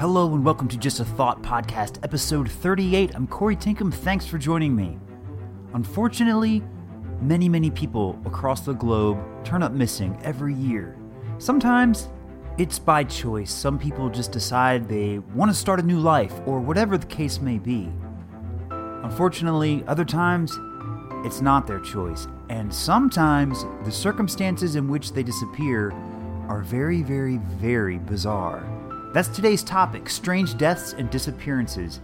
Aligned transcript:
Hello 0.00 0.34
and 0.34 0.44
welcome 0.44 0.66
to 0.66 0.76
Just 0.76 0.98
a 0.98 1.04
Thought 1.04 1.40
Podcast, 1.40 2.02
episode 2.02 2.50
38. 2.50 3.14
I'm 3.14 3.28
Corey 3.28 3.54
Tinkham. 3.54 3.94
Thanks 3.94 4.26
for 4.26 4.38
joining 4.38 4.74
me. 4.74 4.98
Unfortunately, 5.72 6.64
many, 7.20 7.48
many 7.48 7.70
people 7.70 8.18
across 8.26 8.62
the 8.62 8.72
globe 8.72 9.18
turn 9.44 9.62
up 9.62 9.70
missing 9.70 10.18
every 10.24 10.52
year. 10.52 10.96
Sometimes 11.38 12.08
it's 12.58 12.76
by 12.76 13.04
choice. 13.04 13.52
Some 13.52 13.78
people 13.78 14.10
just 14.10 14.32
decide 14.32 14.88
they 14.88 15.20
want 15.20 15.52
to 15.52 15.56
start 15.56 15.78
a 15.78 15.84
new 15.84 16.00
life, 16.00 16.34
or 16.44 16.58
whatever 16.58 16.98
the 16.98 17.06
case 17.06 17.40
may 17.40 17.58
be. 17.58 17.88
Unfortunately, 18.70 19.84
other 19.86 20.04
times 20.04 20.58
it's 21.24 21.40
not 21.40 21.68
their 21.68 21.80
choice, 21.80 22.26
and 22.48 22.74
sometimes 22.74 23.64
the 23.84 23.92
circumstances 23.92 24.74
in 24.74 24.88
which 24.88 25.12
they 25.12 25.22
disappear 25.22 25.92
are 26.48 26.62
very, 26.62 27.02
very, 27.02 27.36
very 27.38 27.98
bizarre. 27.98 28.73
That's 29.14 29.28
today's 29.28 29.62
topic 29.62 30.10
strange 30.10 30.58
deaths 30.58 30.92
and 30.92 31.08
disappearances. 31.08 32.00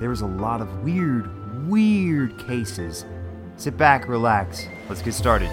There 0.00 0.10
is 0.10 0.22
a 0.22 0.26
lot 0.26 0.60
of 0.60 0.82
weird, 0.82 1.68
weird 1.68 2.36
cases. 2.48 3.06
Sit 3.54 3.76
back, 3.76 4.08
relax. 4.08 4.66
Let's 4.88 5.02
get 5.02 5.14
started. 5.14 5.50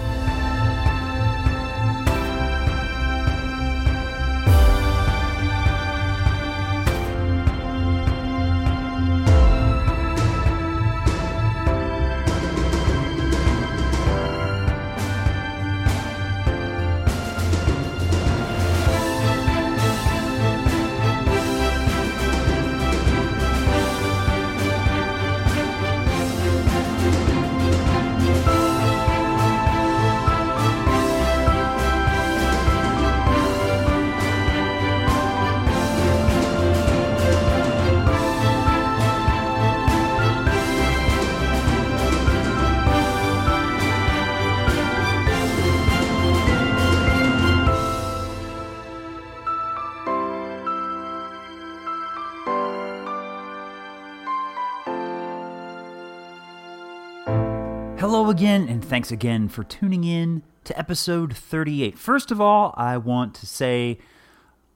Again, 58.40 58.68
and 58.70 58.82
thanks 58.82 59.12
again 59.12 59.50
for 59.50 59.62
tuning 59.62 60.02
in 60.02 60.40
to 60.64 60.78
episode 60.78 61.36
38. 61.36 61.98
First 61.98 62.30
of 62.30 62.40
all, 62.40 62.72
I 62.74 62.96
want 62.96 63.34
to 63.34 63.46
say 63.46 63.98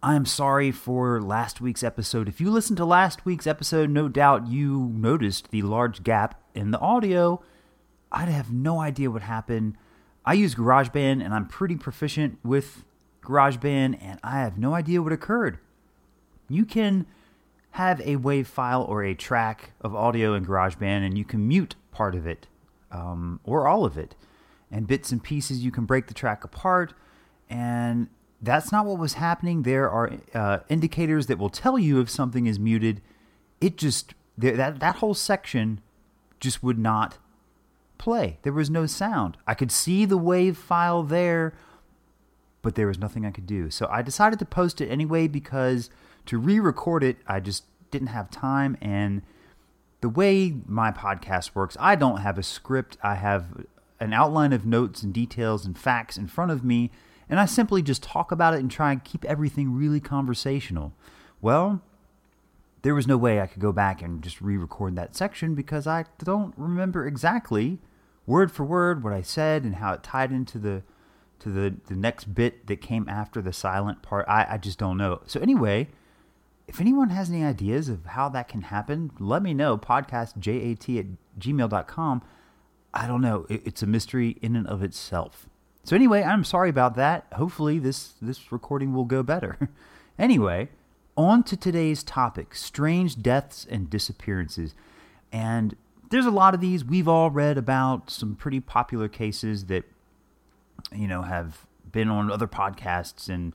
I'm 0.02 0.26
sorry 0.26 0.70
for 0.70 1.18
last 1.22 1.62
week's 1.62 1.82
episode. 1.82 2.28
If 2.28 2.42
you 2.42 2.50
listened 2.50 2.76
to 2.76 2.84
last 2.84 3.24
week's 3.24 3.46
episode, 3.46 3.88
no 3.88 4.06
doubt 4.06 4.48
you 4.48 4.92
noticed 4.92 5.50
the 5.50 5.62
large 5.62 6.02
gap 6.02 6.38
in 6.54 6.72
the 6.72 6.78
audio. 6.78 7.42
I'd 8.12 8.28
have 8.28 8.52
no 8.52 8.80
idea 8.80 9.10
what 9.10 9.22
happened. 9.22 9.78
I 10.26 10.34
use 10.34 10.54
GarageBand 10.54 11.24
and 11.24 11.32
I'm 11.32 11.46
pretty 11.46 11.76
proficient 11.76 12.38
with 12.44 12.84
GarageBand, 13.22 13.96
and 13.98 14.20
I 14.22 14.40
have 14.40 14.58
no 14.58 14.74
idea 14.74 15.00
what 15.00 15.14
occurred. 15.14 15.58
You 16.50 16.66
can 16.66 17.06
have 17.70 17.98
a 18.00 18.16
WAV 18.16 18.44
file 18.44 18.82
or 18.82 19.02
a 19.02 19.14
track 19.14 19.72
of 19.80 19.96
audio 19.96 20.34
in 20.34 20.44
GarageBand, 20.44 21.06
and 21.06 21.16
you 21.16 21.24
can 21.24 21.48
mute 21.48 21.76
part 21.92 22.14
of 22.14 22.26
it 22.26 22.46
um, 22.94 23.40
or 23.44 23.66
all 23.66 23.84
of 23.84 23.98
it. 23.98 24.14
And 24.70 24.86
bits 24.86 25.12
and 25.12 25.22
pieces, 25.22 25.64
you 25.64 25.70
can 25.70 25.84
break 25.84 26.06
the 26.06 26.14
track 26.14 26.44
apart. 26.44 26.94
And 27.50 28.08
that's 28.40 28.72
not 28.72 28.86
what 28.86 28.98
was 28.98 29.14
happening. 29.14 29.62
There 29.62 29.90
are 29.90 30.12
uh, 30.32 30.58
indicators 30.68 31.26
that 31.26 31.38
will 31.38 31.50
tell 31.50 31.78
you 31.78 32.00
if 32.00 32.08
something 32.08 32.46
is 32.46 32.58
muted. 32.58 33.02
It 33.60 33.76
just, 33.76 34.14
that, 34.38 34.80
that 34.80 34.96
whole 34.96 35.14
section 35.14 35.80
just 36.40 36.62
would 36.62 36.78
not 36.78 37.18
play. 37.98 38.38
There 38.42 38.52
was 38.52 38.70
no 38.70 38.86
sound. 38.86 39.36
I 39.46 39.54
could 39.54 39.72
see 39.72 40.04
the 40.04 40.18
wave 40.18 40.56
file 40.56 41.02
there, 41.02 41.54
but 42.62 42.74
there 42.74 42.86
was 42.86 42.98
nothing 42.98 43.24
I 43.26 43.30
could 43.30 43.46
do. 43.46 43.70
So 43.70 43.88
I 43.90 44.02
decided 44.02 44.38
to 44.38 44.44
post 44.44 44.80
it 44.80 44.88
anyway 44.88 45.28
because 45.28 45.90
to 46.26 46.38
re 46.38 46.58
record 46.58 47.04
it, 47.04 47.18
I 47.26 47.40
just 47.40 47.64
didn't 47.90 48.08
have 48.08 48.30
time. 48.30 48.76
And 48.80 49.22
the 50.04 50.10
way 50.10 50.54
my 50.66 50.90
podcast 50.90 51.54
works, 51.54 51.78
I 51.80 51.94
don't 51.94 52.18
have 52.18 52.36
a 52.36 52.42
script. 52.42 52.98
I 53.02 53.14
have 53.14 53.64
an 53.98 54.12
outline 54.12 54.52
of 54.52 54.66
notes 54.66 55.02
and 55.02 55.14
details 55.14 55.64
and 55.64 55.78
facts 55.78 56.18
in 56.18 56.26
front 56.26 56.50
of 56.50 56.62
me, 56.62 56.90
and 57.26 57.40
I 57.40 57.46
simply 57.46 57.80
just 57.80 58.02
talk 58.02 58.30
about 58.30 58.52
it 58.52 58.60
and 58.60 58.70
try 58.70 58.92
and 58.92 59.02
keep 59.02 59.24
everything 59.24 59.72
really 59.72 60.00
conversational. 60.00 60.92
Well, 61.40 61.80
there 62.82 62.94
was 62.94 63.06
no 63.06 63.16
way 63.16 63.40
I 63.40 63.46
could 63.46 63.62
go 63.62 63.72
back 63.72 64.02
and 64.02 64.20
just 64.20 64.42
re 64.42 64.58
record 64.58 64.94
that 64.96 65.16
section 65.16 65.54
because 65.54 65.86
I 65.86 66.04
don't 66.22 66.52
remember 66.58 67.06
exactly 67.06 67.78
word 68.26 68.52
for 68.52 68.62
word 68.62 69.02
what 69.02 69.14
I 69.14 69.22
said 69.22 69.64
and 69.64 69.76
how 69.76 69.94
it 69.94 70.02
tied 70.02 70.32
into 70.32 70.58
the 70.58 70.82
to 71.38 71.48
the, 71.48 71.76
the 71.86 71.96
next 71.96 72.34
bit 72.34 72.66
that 72.66 72.82
came 72.82 73.08
after 73.08 73.40
the 73.40 73.54
silent 73.54 74.02
part. 74.02 74.26
I, 74.28 74.46
I 74.50 74.58
just 74.58 74.78
don't 74.78 74.98
know. 74.98 75.22
So 75.24 75.40
anyway, 75.40 75.88
if 76.66 76.80
anyone 76.80 77.10
has 77.10 77.30
any 77.30 77.44
ideas 77.44 77.88
of 77.88 78.06
how 78.06 78.28
that 78.30 78.48
can 78.48 78.62
happen, 78.62 79.10
let 79.18 79.42
me 79.42 79.54
know. 79.54 79.76
Podcastjat 79.76 80.98
at 80.98 81.06
gmail.com. 81.38 82.22
I 82.92 83.06
don't 83.06 83.20
know. 83.20 83.46
it's 83.48 83.82
a 83.82 83.86
mystery 83.86 84.38
in 84.40 84.56
and 84.56 84.66
of 84.66 84.82
itself. 84.82 85.48
So 85.82 85.94
anyway, 85.94 86.22
I'm 86.22 86.44
sorry 86.44 86.70
about 86.70 86.94
that. 86.96 87.26
Hopefully 87.32 87.78
this 87.78 88.14
this 88.22 88.50
recording 88.50 88.94
will 88.94 89.04
go 89.04 89.22
better. 89.22 89.68
anyway, 90.18 90.70
on 91.16 91.42
to 91.44 91.56
today's 91.56 92.02
topic, 92.02 92.54
strange 92.54 93.20
deaths 93.20 93.66
and 93.68 93.90
disappearances. 93.90 94.74
And 95.30 95.76
there's 96.10 96.24
a 96.24 96.30
lot 96.30 96.54
of 96.54 96.60
these. 96.60 96.84
We've 96.84 97.08
all 97.08 97.30
read 97.30 97.58
about 97.58 98.08
some 98.10 98.34
pretty 98.36 98.60
popular 98.60 99.08
cases 99.08 99.66
that 99.66 99.84
you 100.94 101.06
know 101.06 101.22
have 101.22 101.66
been 101.92 102.08
on 102.08 102.30
other 102.30 102.48
podcasts 102.48 103.28
and 103.28 103.52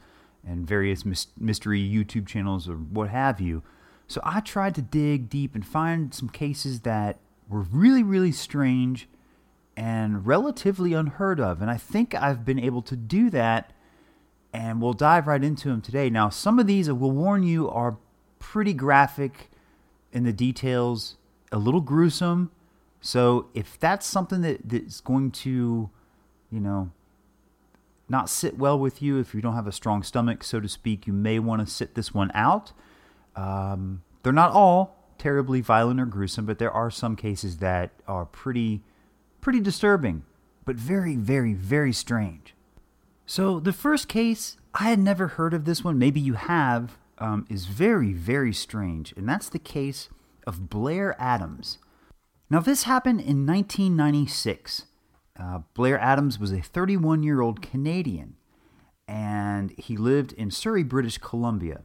and 0.49 0.67
various 0.67 1.05
mystery 1.05 1.79
YouTube 1.79 2.27
channels 2.27 2.67
or 2.67 2.73
what 2.75 3.09
have 3.09 3.39
you. 3.39 3.61
So 4.07 4.19
I 4.23 4.39
tried 4.39 4.73
to 4.75 4.81
dig 4.81 5.29
deep 5.29 5.53
and 5.53 5.65
find 5.65 6.13
some 6.13 6.29
cases 6.29 6.81
that 6.81 7.19
were 7.47 7.61
really, 7.61 8.01
really 8.01 8.31
strange 8.31 9.07
and 9.77 10.25
relatively 10.25 10.93
unheard 10.93 11.39
of. 11.39 11.61
And 11.61 11.69
I 11.69 11.77
think 11.77 12.15
I've 12.15 12.43
been 12.43 12.59
able 12.59 12.81
to 12.81 12.95
do 12.95 13.29
that, 13.29 13.71
and 14.51 14.81
we'll 14.81 14.93
dive 14.93 15.27
right 15.27 15.43
into 15.43 15.69
them 15.69 15.81
today. 15.81 16.09
Now, 16.09 16.29
some 16.29 16.57
of 16.57 16.66
these, 16.66 16.89
I 16.89 16.93
will 16.93 17.11
warn 17.11 17.43
you, 17.43 17.69
are 17.69 17.97
pretty 18.39 18.73
graphic 18.73 19.51
in 20.11 20.23
the 20.23 20.33
details, 20.33 21.17
a 21.51 21.59
little 21.59 21.81
gruesome. 21.81 22.51
So 23.01 23.49
if 23.53 23.79
that's 23.79 24.07
something 24.07 24.41
that, 24.41 24.67
that's 24.67 25.01
going 25.01 25.31
to, 25.31 25.89
you 26.51 26.59
know, 26.59 26.91
not 28.09 28.30
sit 28.30 28.58
well 28.58 28.78
with 28.78 29.02
you 29.02 29.20
if 29.20 29.34
you 29.34 29.42
don't 29.42 29.56
have 29.56 29.68
a 29.68 29.72
strong 29.72 30.03
stomach, 30.03 30.44
so 30.44 30.59
to 30.59 30.68
speak. 30.68 31.08
You 31.08 31.14
may 31.14 31.40
want 31.40 31.66
to 31.66 31.72
sit 31.72 31.96
this 31.96 32.14
one 32.14 32.31
out. 32.34 32.72
Um, 33.36 34.03
they're 34.24 34.34
not 34.34 34.52
all 34.52 34.97
terribly 35.18 35.62
violent 35.62 36.00
or 36.00 36.06
gruesome, 36.06 36.46
but 36.46 36.59
there 36.59 36.72
are 36.72 36.90
some 36.90 37.16
cases 37.16 37.58
that 37.58 37.92
are 38.08 38.25
pretty, 38.25 38.81
pretty 39.42 39.59
disturbing, 39.59 40.24
but 40.66 40.75
very, 40.75 41.16
very, 41.16 41.53
very 41.53 41.94
strange. 41.94 42.56
So 43.25 43.59
the 43.59 43.74
first 43.74 44.08
case, 44.08 44.58
I 44.74 44.90
had 44.90 45.00
never 45.00 45.28
heard 45.28 45.53
of 45.53 45.66
this 45.66 45.84
one. 45.84 46.00
Maybe 46.00 46.20
you 46.20 46.34
have. 46.34 46.97
Um, 47.22 47.46
is 47.50 47.66
very, 47.66 48.14
very 48.14 48.53
strange, 48.53 49.14
and 49.17 49.28
that's 49.28 49.50
the 49.50 49.59
case 49.59 50.08
of 50.47 50.70
Blair 50.70 51.17
Adams. 51.20 51.78
Now, 52.50 52.62
this 52.62 52.84
happened 52.84 53.20
in 53.20 53.46
1996. 53.46 54.85
Uh, 55.40 55.59
Blair 55.74 55.97
Adams 56.00 56.38
was 56.38 56.52
a 56.52 56.62
31 56.62 57.24
year 57.24 57.41
old 57.41 57.62
Canadian 57.62 58.36
and 59.08 59.74
he 59.78 59.97
lived 59.97 60.34
in 60.34 60.52
Surrey, 60.52 60.84
British 60.84 61.18
Columbia. 61.18 61.82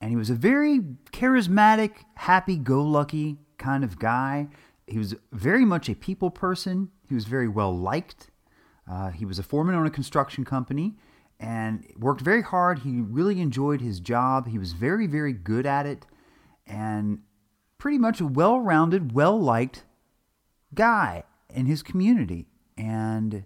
And 0.00 0.10
he 0.10 0.16
was 0.16 0.30
a 0.30 0.34
very 0.34 0.80
charismatic, 1.12 2.04
happy 2.16 2.56
go 2.56 2.82
lucky 2.82 3.38
kind 3.58 3.82
of 3.82 3.98
guy. 3.98 4.48
He 4.86 4.98
was 4.98 5.14
very 5.32 5.64
much 5.64 5.88
a 5.88 5.94
people 5.94 6.30
person, 6.30 6.90
he 7.08 7.14
was 7.14 7.24
very 7.24 7.48
well 7.48 7.76
liked. 7.76 8.30
Uh, 8.90 9.10
he 9.10 9.24
was 9.24 9.38
a 9.38 9.42
foreman 9.42 9.74
on 9.74 9.86
a 9.86 9.90
construction 9.90 10.44
company 10.44 10.96
and 11.38 11.84
worked 11.96 12.20
very 12.20 12.42
hard. 12.42 12.80
He 12.80 13.00
really 13.00 13.40
enjoyed 13.40 13.80
his 13.80 14.00
job. 14.00 14.48
He 14.48 14.58
was 14.58 14.72
very, 14.72 15.06
very 15.06 15.32
good 15.32 15.66
at 15.66 15.86
it 15.86 16.06
and 16.66 17.20
pretty 17.78 17.98
much 17.98 18.20
a 18.20 18.26
well 18.26 18.60
rounded, 18.60 19.12
well 19.12 19.40
liked 19.40 19.84
guy 20.74 21.24
in 21.48 21.66
his 21.66 21.82
community. 21.82 22.46
And 22.76 23.44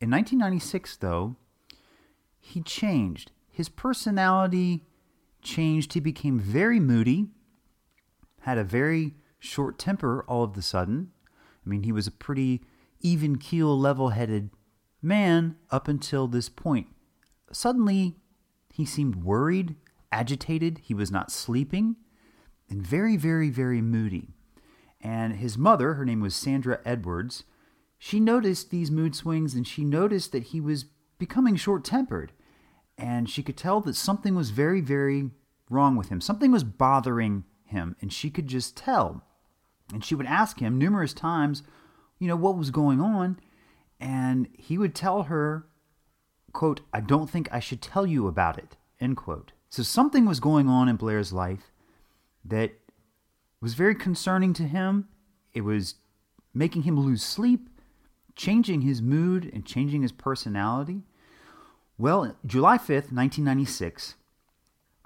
in 0.00 0.10
1996, 0.10 0.96
though, 0.96 1.36
he 2.38 2.60
changed. 2.60 3.32
His 3.50 3.68
personality 3.68 4.84
changed. 5.42 5.92
He 5.92 6.00
became 6.00 6.38
very 6.38 6.80
moody, 6.80 7.28
had 8.40 8.58
a 8.58 8.64
very 8.64 9.14
short 9.38 9.78
temper 9.78 10.24
all 10.28 10.44
of 10.44 10.54
the 10.54 10.62
sudden. 10.62 11.10
I 11.64 11.68
mean, 11.68 11.82
he 11.82 11.92
was 11.92 12.06
a 12.06 12.12
pretty 12.12 12.62
even 13.00 13.38
keel, 13.38 13.78
level 13.78 14.10
headed 14.10 14.50
man 15.02 15.56
up 15.70 15.88
until 15.88 16.26
this 16.26 16.48
point. 16.48 16.88
Suddenly, 17.52 18.16
he 18.72 18.84
seemed 18.84 19.22
worried, 19.24 19.76
agitated, 20.10 20.80
he 20.82 20.94
was 20.94 21.10
not 21.10 21.30
sleeping, 21.30 21.96
and 22.68 22.86
very, 22.86 23.16
very, 23.16 23.50
very 23.50 23.80
moody. 23.80 24.28
And 25.00 25.36
his 25.36 25.56
mother, 25.56 25.94
her 25.94 26.04
name 26.04 26.20
was 26.20 26.34
Sandra 26.34 26.80
Edwards, 26.84 27.44
she 27.98 28.20
noticed 28.20 28.70
these 28.70 28.90
mood 28.90 29.14
swings 29.14 29.54
and 29.54 29.66
she 29.66 29.84
noticed 29.84 30.32
that 30.32 30.44
he 30.44 30.60
was 30.60 30.86
becoming 31.18 31.56
short 31.56 31.84
tempered. 31.84 32.32
And 32.96 33.28
she 33.28 33.42
could 33.42 33.56
tell 33.56 33.80
that 33.82 33.96
something 33.96 34.34
was 34.34 34.50
very, 34.50 34.80
very 34.80 35.30
wrong 35.70 35.96
with 35.96 36.08
him. 36.08 36.20
Something 36.20 36.50
was 36.50 36.64
bothering 36.64 37.44
him, 37.64 37.94
and 38.00 38.12
she 38.12 38.30
could 38.30 38.46
just 38.46 38.76
tell. 38.76 39.22
And 39.92 40.04
she 40.04 40.14
would 40.14 40.26
ask 40.26 40.60
him 40.60 40.78
numerous 40.78 41.12
times, 41.12 41.62
you 42.18 42.26
know, 42.26 42.36
what 42.36 42.56
was 42.56 42.70
going 42.70 43.00
on. 43.00 43.38
And 44.00 44.48
he 44.52 44.78
would 44.78 44.94
tell 44.94 45.24
her, 45.24 45.66
quote, 46.52 46.80
I 46.92 47.00
don't 47.00 47.30
think 47.30 47.48
I 47.52 47.60
should 47.60 47.82
tell 47.82 48.06
you 48.06 48.26
about 48.26 48.58
it, 48.58 48.76
end 49.00 49.16
quote. 49.16 49.52
So 49.70 49.82
something 49.82 50.24
was 50.24 50.40
going 50.40 50.68
on 50.68 50.88
in 50.88 50.96
Blair's 50.96 51.32
life 51.32 51.70
that 52.44 52.72
was 53.60 53.74
very 53.74 53.94
concerning 53.94 54.52
to 54.54 54.62
him. 54.64 55.08
It 55.52 55.60
was 55.62 55.96
making 56.54 56.82
him 56.82 56.98
lose 56.98 57.22
sleep, 57.22 57.68
changing 58.38 58.82
his 58.82 59.02
mood, 59.02 59.50
and 59.52 59.66
changing 59.66 60.00
his 60.00 60.12
personality. 60.12 61.02
Well, 61.98 62.36
July 62.46 62.78
5th, 62.78 63.10
1996, 63.12 64.14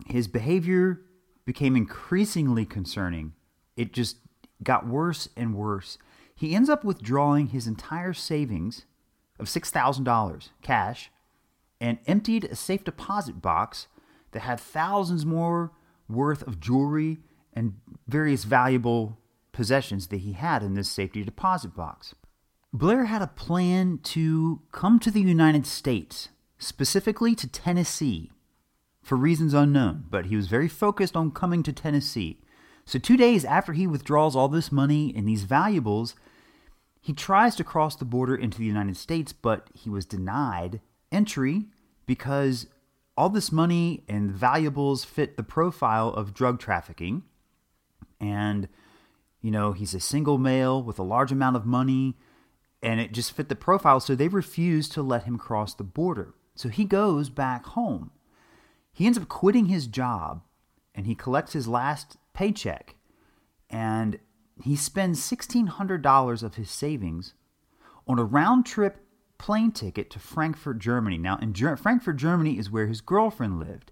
his 0.07 0.29
behavior 0.29 1.01
became 1.47 1.75
increasingly 1.75 2.67
concerning. 2.67 3.33
It 3.75 3.95
just 3.95 4.19
got 4.63 4.87
worse 4.87 5.31
and 5.35 5.55
worse. 5.55 5.97
He 6.35 6.55
ends 6.55 6.69
up 6.69 6.85
withdrawing 6.85 7.49
his 7.49 7.67
entire 7.67 8.13
savings 8.13 8.85
of 9.41 9.47
$6,000 9.47 10.51
cash 10.61 11.11
and 11.81 11.99
emptied 12.07 12.45
a 12.45 12.55
safe 12.55 12.85
deposit 12.85 13.41
box 13.41 13.87
that 14.33 14.41
had 14.41 14.61
thousands 14.61 15.25
more 15.25 15.73
worth 16.07 16.43
of 16.43 16.61
jewelry 16.61 17.19
and 17.55 17.77
various 18.07 18.45
valuable 18.45 19.19
possessions 19.53 20.09
that 20.09 20.19
he 20.19 20.33
had 20.33 20.63
in 20.63 20.75
this 20.75 20.91
safety 20.91 21.25
deposit 21.25 21.75
box. 21.75 22.15
Blair 22.73 23.05
had 23.05 23.21
a 23.21 23.27
plan 23.27 23.99
to 24.03 24.63
come 24.73 24.99
to 25.01 25.11
the 25.11 25.21
United 25.21 25.67
States, 25.67 26.31
specifically 26.59 27.35
to 27.35 27.47
Tennessee, 27.47 28.31
for 29.03 29.17
reasons 29.17 29.53
unknown, 29.53 30.05
but 30.09 30.27
he 30.27 30.37
was 30.37 30.49
very 30.49 30.69
focused 30.69 31.15
on 31.15 31.33
coming 31.33 31.63
to 31.65 31.73
Tennessee. 31.73 32.41
So, 32.87 32.99
two 32.99 33.17
days 33.17 33.45
after 33.45 33.75
he 33.75 33.87
withdraws 33.87 34.35
all 34.35 34.49
this 34.49 34.73
money 34.73 35.13
and 35.15 35.29
these 35.29 35.45
valuables, 35.45 36.15
he 37.01 37.13
tries 37.13 37.57
to 37.57 37.65
cross 37.65 37.95
the 37.95 38.05
border 38.05 38.35
into 38.35 38.59
the 38.59 38.65
United 38.65 38.97
States, 38.97 39.33
but 39.33 39.69
he 39.75 39.91
was 39.91 40.07
denied 40.07 40.81
entry 41.11 41.67
because 42.07 42.69
all 43.17 43.29
this 43.29 43.53
money 43.53 44.03
and 44.09 44.31
valuables 44.31 45.05
fit 45.05 45.37
the 45.37 45.43
profile 45.43 46.09
of 46.09 46.33
drug 46.33 46.59
trafficking. 46.59 47.25
And, 48.19 48.69
you 49.43 49.51
know, 49.51 49.73
he's 49.73 49.95
a 49.95 50.01
single 50.01 50.39
male 50.39 50.83
with 50.83 50.99
a 50.99 51.05
large 51.05 51.33
amount 51.33 51.57
of 51.57 51.67
money, 51.67 52.17
and 52.83 53.01
it 53.01 53.13
just 53.13 53.33
fit 53.33 53.49
the 53.49 53.57
profile. 53.57 54.01
So 54.01 54.15
they 54.15 54.29
refused 54.29 54.93
to 54.93 55.03
let 55.03 55.25
him 55.25 55.39
cross 55.39 55.75
the 55.75 55.85
border. 55.85 56.35
So 56.55 56.69
he 56.69 56.85
goes 56.85 57.29
back 57.29 57.67
home. 57.67 58.11
He 58.93 59.07
ends 59.07 59.17
up 59.17 59.29
quitting 59.29 59.67
his 59.67 59.87
job 59.87 60.43
and 60.95 61.07
he 61.07 61.15
collects 61.15 61.53
his 61.53 61.69
last 61.69 62.17
paycheck 62.35 62.97
and 63.71 64.19
he 64.63 64.77
spends 64.77 65.19
$1,600 65.21 66.43
of 66.43 66.55
his 66.57 66.71
savings 66.71 67.35
on 68.07 68.19
a 68.19 68.25
round 68.25 68.67
trip 68.67 68.99
plane 69.39 69.73
ticket 69.73 70.11
to 70.11 70.19
Frankfurt, 70.19 70.79
Germany. 70.79 71.19
Now, 71.19 71.39
in 71.39 71.53
Ger- 71.53 71.77
Frankfurt, 71.77 72.17
Germany 72.17 72.59
is 72.59 72.71
where 72.71 72.87
his 72.87 73.01
girlfriend 73.01 73.59
lived. 73.59 73.91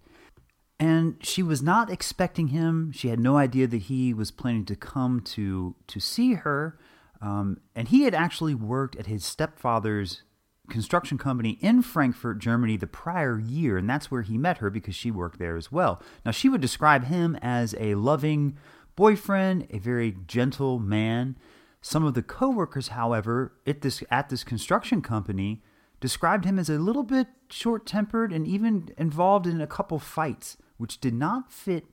And 0.79 1.17
she 1.21 1.43
was 1.43 1.63
not 1.63 1.91
expecting 1.91 2.49
him. 2.49 2.93
She 2.93 3.09
had 3.09 3.21
no 3.21 3.37
idea 3.37 3.67
that 3.67 3.83
he 3.83 4.15
was 4.15 4.31
planning 4.31 4.65
to 4.67 4.77
come 4.77 5.21
to, 5.21 5.75
to 5.89 6.01
see 6.01 6.35
her. 6.35 6.79
Um, 7.21 7.61
and 7.75 7.89
he 7.89 8.05
had 8.05 8.15
actually 8.15 8.55
worked 8.55 8.97
at 8.97 9.07
his 9.07 9.25
stepfather's 9.25 10.23
construction 10.71 11.19
company 11.19 11.59
in 11.61 11.83
Frankfurt, 11.83 12.39
Germany, 12.39 12.77
the 12.77 12.87
prior 12.87 13.39
year, 13.39 13.77
and 13.77 13.91
that's 13.91 14.11
where 14.11 14.23
he 14.23 14.39
met 14.39 14.59
her 14.59 14.71
because 14.71 14.95
she 14.95 15.11
worked 15.11 15.39
there 15.39 15.57
as 15.57 15.71
well. 15.71 16.01
Now, 16.25 16.31
she 16.31 16.49
would 16.49 16.61
describe 16.61 17.05
him 17.05 17.37
as 17.43 17.75
a 17.79 17.97
loving 17.97 18.57
boyfriend, 18.97 19.67
a 19.71 19.79
very 19.79 20.17
gentle 20.27 20.79
man. 20.79 21.37
Some 21.83 22.05
of 22.05 22.15
the 22.15 22.23
coworkers, 22.23 22.89
however, 22.89 23.53
at 23.67 23.83
this 23.83 24.03
at 24.11 24.29
this 24.29 24.45
construction 24.45 25.03
company, 25.03 25.63
described 26.01 26.45
him 26.45 26.59
as 26.59 26.71
a 26.71 26.79
little 26.79 27.03
bit 27.03 27.29
short-tempered 27.51 28.33
and 28.33 28.47
even 28.47 28.91
involved 28.97 29.47
in 29.47 29.61
a 29.61 29.67
couple 29.67 29.99
fights, 29.99 30.57
which 30.77 31.01
did 31.01 31.15
not 31.15 31.53
fit 31.53 31.87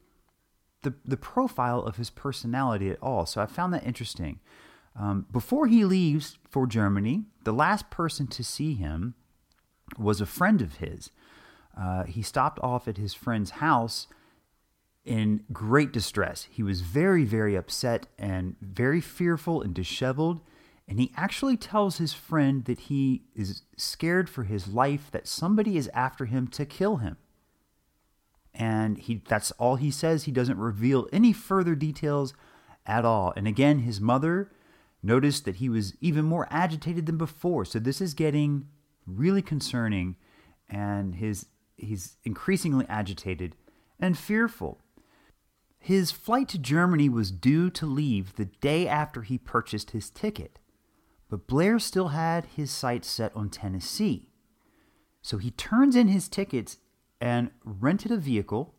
the 0.83 0.93
the 1.03 1.17
profile 1.17 1.81
of 1.81 1.95
his 1.95 2.09
personality 2.09 2.89
at 2.89 3.01
all. 3.01 3.25
So 3.25 3.41
I 3.41 3.45
found 3.45 3.73
that 3.73 3.85
interesting. 3.85 4.39
Um, 4.99 5.27
before 5.31 5.67
he 5.67 5.85
leaves 5.85 6.37
for 6.49 6.65
Germany, 6.65 7.25
the 7.43 7.51
last 7.51 7.89
person 7.89 8.27
to 8.27 8.43
see 8.43 8.73
him 8.73 9.13
was 9.97 10.19
a 10.19 10.25
friend 10.25 10.61
of 10.61 10.77
his. 10.77 11.11
Uh, 11.79 12.03
he 12.03 12.21
stopped 12.21 12.59
off 12.61 12.87
at 12.87 12.97
his 12.97 13.13
friend's 13.13 13.51
house 13.51 14.07
in 15.05 15.43
great 15.53 15.91
distress. 15.93 16.47
He 16.49 16.63
was 16.63 16.81
very, 16.81 17.23
very 17.23 17.55
upset 17.55 18.07
and 18.17 18.55
very 18.59 18.99
fearful 18.99 19.61
and 19.61 19.73
disheveled. 19.73 20.41
And 20.87 20.99
he 20.99 21.11
actually 21.15 21.57
tells 21.57 21.97
his 21.97 22.13
friend 22.13 22.65
that 22.65 22.81
he 22.81 23.23
is 23.35 23.63
scared 23.77 24.29
for 24.29 24.43
his 24.43 24.67
life, 24.67 25.11
that 25.11 25.27
somebody 25.27 25.77
is 25.77 25.89
after 25.93 26.25
him 26.25 26.47
to 26.49 26.65
kill 26.65 26.97
him. 26.97 27.17
And 28.53 28.97
he 28.97 29.21
that's 29.27 29.51
all 29.51 29.75
he 29.75 29.91
says. 29.91 30.23
He 30.23 30.31
doesn't 30.31 30.57
reveal 30.57 31.07
any 31.13 31.31
further 31.31 31.75
details 31.75 32.33
at 32.85 33.05
all. 33.05 33.33
And 33.35 33.47
again, 33.47 33.79
his 33.79 34.01
mother 34.01 34.49
noticed 35.03 35.45
that 35.45 35.57
he 35.57 35.69
was 35.69 35.93
even 36.01 36.25
more 36.25 36.47
agitated 36.49 37.05
than 37.05 37.17
before. 37.17 37.65
So 37.65 37.79
this 37.79 38.01
is 38.01 38.13
getting 38.13 38.67
really 39.05 39.41
concerning 39.41 40.15
and 40.69 41.15
his 41.15 41.47
he's 41.77 42.17
increasingly 42.23 42.85
agitated 42.89 43.55
and 43.99 44.17
fearful. 44.17 44.81
His 45.79 46.11
flight 46.11 46.49
to 46.49 46.57
Germany 46.57 47.07
was 47.07 47.31
due 47.31 47.69
to 47.69 47.85
leave 47.85 48.35
the 48.35 48.45
day 48.45 48.87
after 48.87 49.21
he 49.21 49.37
purchased 49.37 49.91
his 49.91 50.09
ticket, 50.09 50.59
but 51.29 51.47
Blair 51.47 51.79
still 51.79 52.09
had 52.09 52.45
his 52.45 52.71
sights 52.71 53.07
set 53.07 53.33
on 53.35 53.49
Tennessee. 53.49 54.27
So 55.21 55.37
he 55.37 55.51
turns 55.51 55.95
in 55.95 56.07
his 56.07 56.27
tickets 56.27 56.77
and 57.21 57.51
rented 57.63 58.11
a 58.11 58.17
vehicle, 58.17 58.75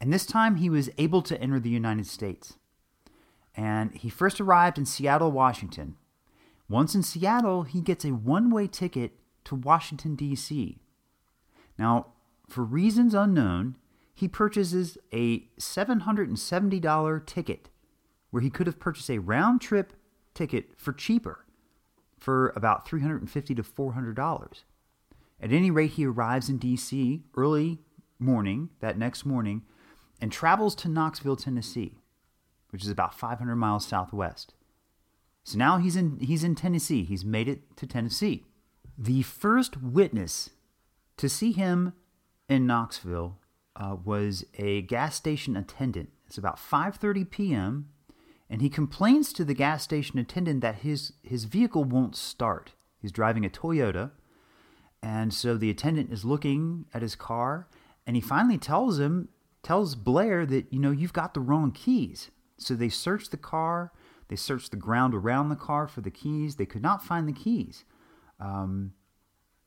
and 0.00 0.12
this 0.12 0.26
time 0.26 0.56
he 0.56 0.70
was 0.70 0.90
able 0.98 1.22
to 1.22 1.40
enter 1.40 1.58
the 1.58 1.70
United 1.70 2.06
States 2.06 2.54
and 3.56 3.94
he 3.94 4.08
first 4.08 4.40
arrived 4.40 4.78
in 4.78 4.86
Seattle, 4.86 5.30
Washington. 5.30 5.96
Once 6.68 6.94
in 6.94 7.02
Seattle, 7.02 7.62
he 7.62 7.80
gets 7.80 8.04
a 8.04 8.10
one 8.10 8.50
way 8.50 8.66
ticket 8.66 9.12
to 9.44 9.54
Washington, 9.54 10.14
D.C. 10.16 10.78
Now, 11.78 12.06
for 12.48 12.64
reasons 12.64 13.14
unknown, 13.14 13.76
he 14.14 14.28
purchases 14.28 14.96
a 15.12 15.40
$770 15.58 17.26
ticket 17.26 17.68
where 18.30 18.42
he 18.42 18.50
could 18.50 18.66
have 18.66 18.80
purchased 18.80 19.10
a 19.10 19.18
round 19.18 19.60
trip 19.60 19.92
ticket 20.34 20.70
for 20.76 20.92
cheaper, 20.92 21.44
for 22.18 22.52
about 22.56 22.88
$350 22.88 23.30
to 23.56 23.62
$400. 23.62 24.62
At 25.40 25.52
any 25.52 25.70
rate, 25.70 25.92
he 25.92 26.06
arrives 26.06 26.48
in 26.48 26.58
D.C. 26.58 27.22
early 27.36 27.80
morning, 28.18 28.70
that 28.80 28.96
next 28.96 29.26
morning, 29.26 29.62
and 30.20 30.32
travels 30.32 30.74
to 30.76 30.88
Knoxville, 30.88 31.36
Tennessee 31.36 31.98
which 32.74 32.82
is 32.82 32.90
about 32.90 33.14
500 33.14 33.54
miles 33.54 33.86
southwest. 33.86 34.52
So 35.44 35.56
now 35.56 35.78
he's 35.78 35.94
in 35.94 36.18
he's 36.18 36.42
in 36.42 36.56
Tennessee. 36.56 37.04
He's 37.04 37.24
made 37.24 37.46
it 37.46 37.76
to 37.76 37.86
Tennessee. 37.86 38.46
The 38.98 39.22
first 39.22 39.80
witness 39.80 40.50
to 41.18 41.28
see 41.28 41.52
him 41.52 41.92
in 42.48 42.66
Knoxville 42.66 43.38
uh, 43.76 43.94
was 44.04 44.44
a 44.58 44.82
gas 44.82 45.14
station 45.14 45.56
attendant. 45.56 46.10
It's 46.26 46.36
about 46.36 46.56
5:30 46.56 47.30
p.m. 47.30 47.90
and 48.50 48.60
he 48.60 48.68
complains 48.68 49.32
to 49.34 49.44
the 49.44 49.54
gas 49.54 49.84
station 49.84 50.18
attendant 50.18 50.60
that 50.62 50.80
his 50.80 51.12
his 51.22 51.44
vehicle 51.44 51.84
won't 51.84 52.16
start. 52.16 52.72
He's 53.00 53.12
driving 53.12 53.44
a 53.44 53.50
Toyota, 53.50 54.10
and 55.00 55.32
so 55.32 55.56
the 55.56 55.70
attendant 55.70 56.12
is 56.12 56.24
looking 56.24 56.86
at 56.92 57.02
his 57.02 57.14
car, 57.14 57.68
and 58.04 58.16
he 58.16 58.20
finally 58.20 58.58
tells 58.58 58.98
him 58.98 59.28
tells 59.62 59.94
Blair 59.94 60.44
that 60.44 60.72
you 60.72 60.80
know 60.80 60.90
you've 60.90 61.12
got 61.12 61.34
the 61.34 61.40
wrong 61.40 61.70
keys. 61.70 62.32
So 62.58 62.74
they 62.74 62.88
searched 62.88 63.30
the 63.30 63.36
car, 63.36 63.92
they 64.28 64.36
searched 64.36 64.70
the 64.70 64.76
ground 64.76 65.14
around 65.14 65.48
the 65.48 65.56
car 65.56 65.86
for 65.86 66.00
the 66.00 66.10
keys. 66.10 66.56
They 66.56 66.66
could 66.66 66.82
not 66.82 67.04
find 67.04 67.28
the 67.28 67.32
keys. 67.32 67.84
Um, 68.40 68.92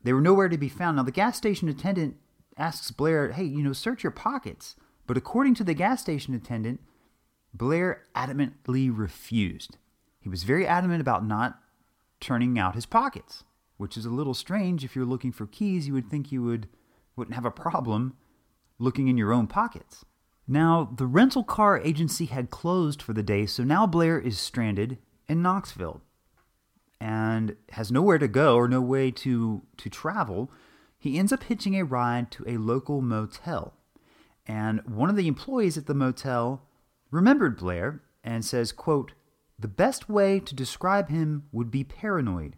they 0.04 0.14
were 0.14 0.22
nowhere 0.22 0.50
to 0.50 0.58
be 0.58 0.70
found. 0.70 0.98
Now, 0.98 1.04
the 1.04 1.12
gas 1.12 1.38
station 1.38 1.70
attendant 1.70 2.18
asks 2.58 2.92
Blair, 2.92 3.32
hey, 3.32 3.44
you 3.44 3.64
know, 3.64 3.74
search 3.74 4.04
your 4.04 4.12
pockets. 4.12 4.76
But 5.06 5.18
according 5.18 5.56
to 5.56 5.64
the 5.64 5.74
gas 5.74 6.02
station 6.02 6.34
attendant, 6.34 6.82
Blair 7.54 8.04
adamantly 8.16 8.92
refused. 8.94 9.78
He 10.20 10.30
was 10.30 10.44
very 10.44 10.68
adamant 10.68 11.02
about 11.02 11.26
not 11.26 11.60
turning 12.20 12.58
out 12.58 12.76
his 12.76 12.86
pockets, 12.86 13.44
which 13.78 13.96
is 13.96 14.06
a 14.06 14.10
little 14.10 14.34
strange. 14.34 14.84
If 14.84 14.96
you're 14.96 15.06
looking 15.06 15.32
for 15.32 15.48
keys, 15.48 15.88
you 15.88 15.94
would 15.94 16.10
think 16.10 16.32
you 16.32 16.44
would 16.44 16.68
wouldn't 17.16 17.36
have 17.36 17.46
a 17.46 17.52
problem 17.52 18.16
looking 18.80 19.08
in 19.08 19.18
your 19.18 19.34
own 19.34 19.48
pockets. 19.48 20.06
Now, 20.48 20.90
the 20.96 21.06
rental 21.06 21.44
car 21.44 21.80
agency 21.80 22.26
had 22.26 22.50
closed 22.50 23.02
for 23.02 23.14
the 23.14 23.24
day, 23.24 23.46
so 23.46 23.64
now 23.64 23.86
Blair 23.86 24.20
is 24.20 24.40
stranded 24.40 24.98
in 25.28 25.42
Knoxville 25.42 26.02
and 27.02 27.56
has 27.72 27.92
nowhere 27.92 28.18
to 28.18 28.28
go 28.28 28.56
or 28.56 28.68
no 28.68 28.82
way 28.82 29.12
to, 29.12 29.64
to 29.78 29.90
travel. 29.90 30.50
He 30.98 31.20
ends 31.20 31.34
up 31.34 31.44
hitching 31.44 31.76
a 31.76 31.84
ride 31.84 32.32
to 32.32 32.46
a 32.48 32.58
local 32.58 33.02
motel. 33.02 33.74
And 34.48 34.82
one 34.88 35.10
of 35.10 35.18
the 35.18 35.28
employees 35.28 35.78
at 35.78 35.86
the 35.86 35.94
motel 35.94 36.64
remembered 37.12 37.58
Blair 37.58 38.02
and 38.24 38.46
says, 38.46 38.72
quote, 38.72 39.12
The 39.60 39.68
best 39.68 40.08
way 40.08 40.40
to 40.40 40.56
describe 40.56 41.10
him 41.10 41.44
would 41.52 41.70
be 41.70 41.84
paranoid. 41.84 42.56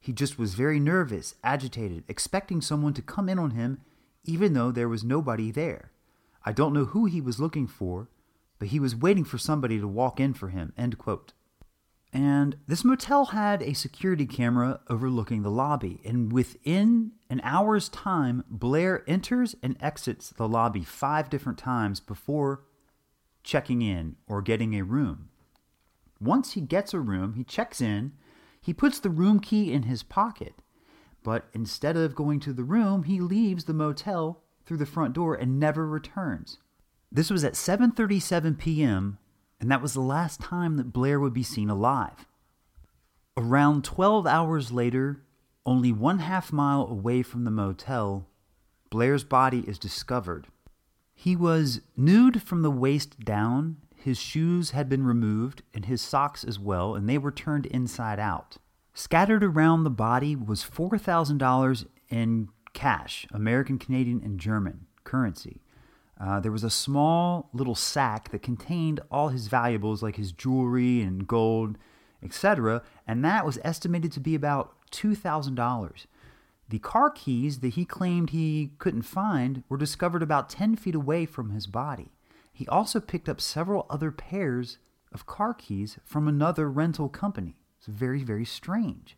He 0.00 0.12
just 0.12 0.38
was 0.38 0.54
very 0.54 0.80
nervous, 0.80 1.34
agitated, 1.44 2.04
expecting 2.08 2.62
someone 2.62 2.94
to 2.94 3.02
come 3.02 3.28
in 3.28 3.38
on 3.38 3.50
him 3.50 3.82
even 4.24 4.52
though 4.52 4.70
there 4.70 4.88
was 4.88 5.02
nobody 5.02 5.50
there. 5.50 5.90
I 6.48 6.52
don't 6.52 6.72
know 6.72 6.86
who 6.86 7.04
he 7.04 7.20
was 7.20 7.38
looking 7.38 7.66
for, 7.66 8.08
but 8.58 8.68
he 8.68 8.80
was 8.80 8.96
waiting 8.96 9.24
for 9.24 9.36
somebody 9.36 9.78
to 9.78 9.86
walk 9.86 10.18
in 10.18 10.32
for 10.32 10.48
him. 10.48 10.72
End 10.78 10.96
quote. 10.96 11.34
And 12.10 12.56
this 12.66 12.86
motel 12.86 13.26
had 13.26 13.60
a 13.60 13.74
security 13.74 14.24
camera 14.24 14.80
overlooking 14.88 15.42
the 15.42 15.50
lobby. 15.50 16.00
And 16.06 16.32
within 16.32 17.12
an 17.28 17.42
hour's 17.44 17.90
time, 17.90 18.44
Blair 18.48 19.04
enters 19.06 19.56
and 19.62 19.76
exits 19.78 20.30
the 20.30 20.48
lobby 20.48 20.82
five 20.82 21.28
different 21.28 21.58
times 21.58 22.00
before 22.00 22.64
checking 23.44 23.82
in 23.82 24.16
or 24.26 24.40
getting 24.40 24.74
a 24.74 24.84
room. 24.84 25.28
Once 26.18 26.52
he 26.52 26.62
gets 26.62 26.94
a 26.94 26.98
room, 26.98 27.34
he 27.34 27.44
checks 27.44 27.82
in, 27.82 28.14
he 28.58 28.72
puts 28.72 28.98
the 28.98 29.10
room 29.10 29.38
key 29.38 29.70
in 29.70 29.82
his 29.82 30.02
pocket. 30.02 30.54
But 31.22 31.50
instead 31.52 31.98
of 31.98 32.14
going 32.14 32.40
to 32.40 32.54
the 32.54 32.64
room, 32.64 33.02
he 33.02 33.20
leaves 33.20 33.64
the 33.64 33.74
motel 33.74 34.44
through 34.68 34.76
the 34.76 34.86
front 34.86 35.14
door 35.14 35.34
and 35.34 35.58
never 35.58 35.84
returns. 35.84 36.58
This 37.10 37.30
was 37.30 37.42
at 37.42 37.54
7:37 37.54 38.58
p.m 38.58 39.18
and 39.60 39.70
that 39.70 39.82
was 39.82 39.94
the 39.94 40.00
last 40.00 40.40
time 40.40 40.76
that 40.76 40.92
Blair 40.92 41.18
would 41.18 41.32
be 41.32 41.42
seen 41.42 41.68
alive. 41.70 42.26
Around 43.36 43.84
12 43.84 44.26
hours 44.26 44.72
later, 44.72 45.22
only 45.66 45.92
one 45.92 46.20
half 46.20 46.52
mile 46.52 46.86
away 46.86 47.22
from 47.22 47.44
the 47.44 47.50
motel, 47.50 48.26
Blair's 48.90 49.24
body 49.24 49.60
is 49.60 49.78
discovered. 49.78 50.46
He 51.14 51.34
was 51.34 51.80
nude 51.96 52.42
from 52.42 52.62
the 52.62 52.70
waist 52.70 53.20
down, 53.20 53.78
his 53.94 54.18
shoes 54.18 54.70
had 54.70 54.88
been 54.88 55.04
removed, 55.04 55.62
and 55.74 55.84
his 55.84 56.00
socks 56.00 56.44
as 56.44 56.58
well, 56.58 56.94
and 56.94 57.08
they 57.08 57.18
were 57.18 57.32
turned 57.32 57.66
inside 57.66 58.20
out. 58.20 58.56
Scattered 58.94 59.42
around 59.42 59.82
the 59.82 59.90
body 59.90 60.36
was 60.36 60.64
$4,000 60.64 61.86
in 62.08 62.48
cash, 62.78 63.26
American, 63.32 63.76
Canadian, 63.76 64.22
and 64.22 64.38
German 64.38 64.86
currency. 65.02 65.60
Uh, 66.20 66.38
there 66.38 66.52
was 66.52 66.62
a 66.62 66.70
small 66.70 67.48
little 67.52 67.74
sack 67.74 68.30
that 68.30 68.40
contained 68.40 69.00
all 69.10 69.30
his 69.30 69.48
valuables, 69.48 70.00
like 70.00 70.14
his 70.14 70.30
jewelry 70.30 71.00
and 71.02 71.26
gold, 71.26 71.76
etc., 72.22 72.80
and 73.04 73.24
that 73.24 73.44
was 73.44 73.58
estimated 73.64 74.12
to 74.12 74.20
be 74.20 74.36
about 74.36 74.76
$2,000. 74.92 76.06
The 76.68 76.78
car 76.78 77.10
keys 77.10 77.58
that 77.60 77.74
he 77.74 77.84
claimed 77.84 78.30
he 78.30 78.70
couldn't 78.78 79.02
find 79.02 79.64
were 79.68 79.76
discovered 79.76 80.22
about 80.22 80.48
10 80.48 80.76
feet 80.76 80.94
away 80.94 81.26
from 81.26 81.50
his 81.50 81.66
body. 81.66 82.12
He 82.52 82.68
also 82.68 83.00
picked 83.00 83.28
up 83.28 83.40
several 83.40 83.86
other 83.90 84.12
pairs 84.12 84.78
of 85.10 85.26
car 85.26 85.52
keys 85.52 85.98
from 86.04 86.28
another 86.28 86.70
rental 86.70 87.08
company. 87.08 87.56
It's 87.78 87.88
very, 87.88 88.22
very 88.22 88.44
strange. 88.44 89.16